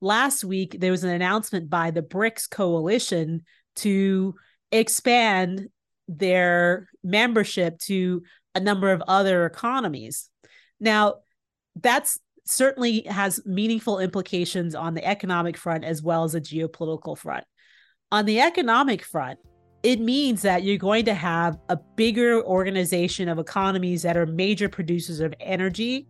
last 0.00 0.44
week 0.44 0.76
there 0.78 0.90
was 0.90 1.04
an 1.04 1.10
announcement 1.10 1.68
by 1.68 1.90
the 1.90 2.02
BRICS 2.02 2.48
coalition 2.48 3.42
to 3.76 4.34
expand 4.70 5.68
their 6.08 6.88
membership 7.02 7.78
to 7.78 8.22
a 8.54 8.60
number 8.60 8.92
of 8.92 9.02
other 9.08 9.46
economies. 9.46 10.30
Now, 10.80 11.16
that's 11.80 12.18
certainly 12.44 13.02
has 13.02 13.40
meaningful 13.46 13.98
implications 13.98 14.74
on 14.74 14.94
the 14.94 15.04
economic 15.06 15.56
front 15.56 15.84
as 15.84 16.02
well 16.02 16.24
as 16.24 16.32
the 16.32 16.40
geopolitical 16.40 17.16
front. 17.16 17.44
On 18.10 18.24
the 18.24 18.40
economic 18.40 19.04
front, 19.04 19.38
it 19.82 20.00
means 20.00 20.42
that 20.42 20.62
you're 20.62 20.76
going 20.76 21.04
to 21.06 21.14
have 21.14 21.58
a 21.68 21.76
bigger 21.96 22.42
organization 22.44 23.28
of 23.28 23.38
economies 23.38 24.02
that 24.02 24.16
are 24.16 24.26
major 24.26 24.68
producers 24.68 25.20
of 25.20 25.34
energy, 25.40 26.06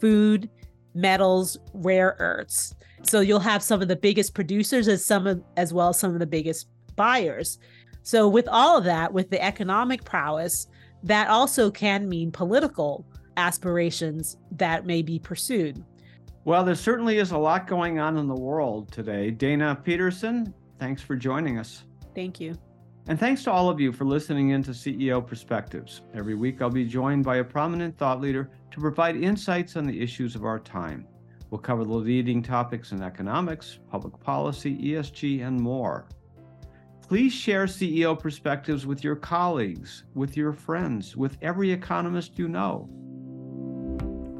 food, 0.00 0.48
metals, 0.94 1.58
rare 1.72 2.16
earths. 2.18 2.74
So 3.02 3.20
you'll 3.20 3.40
have 3.40 3.62
some 3.62 3.80
of 3.80 3.88
the 3.88 3.96
biggest 3.96 4.34
producers 4.34 4.88
as 4.88 5.04
some 5.04 5.26
of, 5.26 5.42
as 5.56 5.72
well 5.72 5.88
as 5.90 5.98
some 5.98 6.12
of 6.12 6.18
the 6.18 6.26
biggest 6.26 6.68
buyers. 6.96 7.58
So 8.02 8.28
with 8.28 8.48
all 8.48 8.76
of 8.78 8.84
that, 8.84 9.12
with 9.12 9.30
the 9.30 9.42
economic 9.42 10.04
prowess, 10.04 10.66
that 11.02 11.28
also 11.28 11.70
can 11.70 12.08
mean 12.08 12.30
political 12.30 13.06
aspirations 13.36 14.36
that 14.52 14.84
may 14.86 15.02
be 15.02 15.18
pursued. 15.18 15.84
Well, 16.44 16.64
there 16.64 16.74
certainly 16.74 17.18
is 17.18 17.30
a 17.30 17.38
lot 17.38 17.66
going 17.66 17.98
on 17.98 18.16
in 18.16 18.26
the 18.26 18.34
world 18.34 18.90
today. 18.90 19.30
Dana 19.30 19.78
Peterson, 19.84 20.54
thanks 20.78 21.02
for 21.02 21.14
joining 21.14 21.58
us. 21.58 21.84
Thank 22.14 22.40
you. 22.40 22.56
And 23.06 23.18
thanks 23.18 23.42
to 23.44 23.50
all 23.50 23.70
of 23.70 23.80
you 23.80 23.92
for 23.92 24.04
listening 24.04 24.50
in 24.50 24.62
to 24.64 24.72
CEO 24.72 25.26
Perspectives. 25.26 26.02
Every 26.14 26.34
week, 26.34 26.60
I'll 26.60 26.68
be 26.68 26.84
joined 26.84 27.24
by 27.24 27.36
a 27.36 27.44
prominent 27.44 27.96
thought 27.96 28.20
leader 28.20 28.50
to 28.70 28.80
provide 28.80 29.16
insights 29.16 29.76
on 29.76 29.86
the 29.86 30.00
issues 30.00 30.34
of 30.34 30.44
our 30.44 30.58
time. 30.58 31.06
We'll 31.50 31.60
cover 31.60 31.84
the 31.84 31.92
leading 31.92 32.42
topics 32.42 32.92
in 32.92 33.02
economics, 33.02 33.78
public 33.90 34.20
policy, 34.20 34.76
ESG, 34.76 35.46
and 35.46 35.58
more. 35.58 36.06
Please 37.08 37.32
share 37.32 37.64
CEO 37.64 38.18
perspectives 38.18 38.84
with 38.84 39.02
your 39.02 39.16
colleagues, 39.16 40.04
with 40.12 40.36
your 40.36 40.52
friends, 40.52 41.16
with 41.16 41.38
every 41.40 41.72
economist 41.72 42.38
you 42.38 42.48
know. 42.48 42.86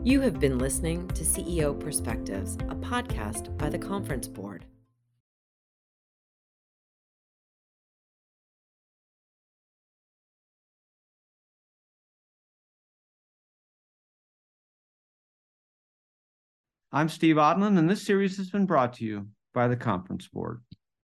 You 0.04 0.20
have 0.20 0.38
been 0.38 0.58
listening 0.58 1.08
to 1.08 1.24
CEO 1.24 1.80
Perspectives, 1.80 2.56
a 2.68 2.74
podcast 2.74 3.56
by 3.56 3.70
the 3.70 3.78
Conference 3.78 4.28
Board. 4.28 4.66
I'm 16.92 17.08
Steve 17.08 17.36
Odland, 17.36 17.78
and 17.78 17.88
this 17.88 18.04
series 18.04 18.36
has 18.36 18.50
been 18.50 18.66
brought 18.66 18.92
to 18.94 19.06
you 19.06 19.28
by 19.54 19.68
the 19.68 19.76
Conference 19.76 20.28
Board. 20.28 20.60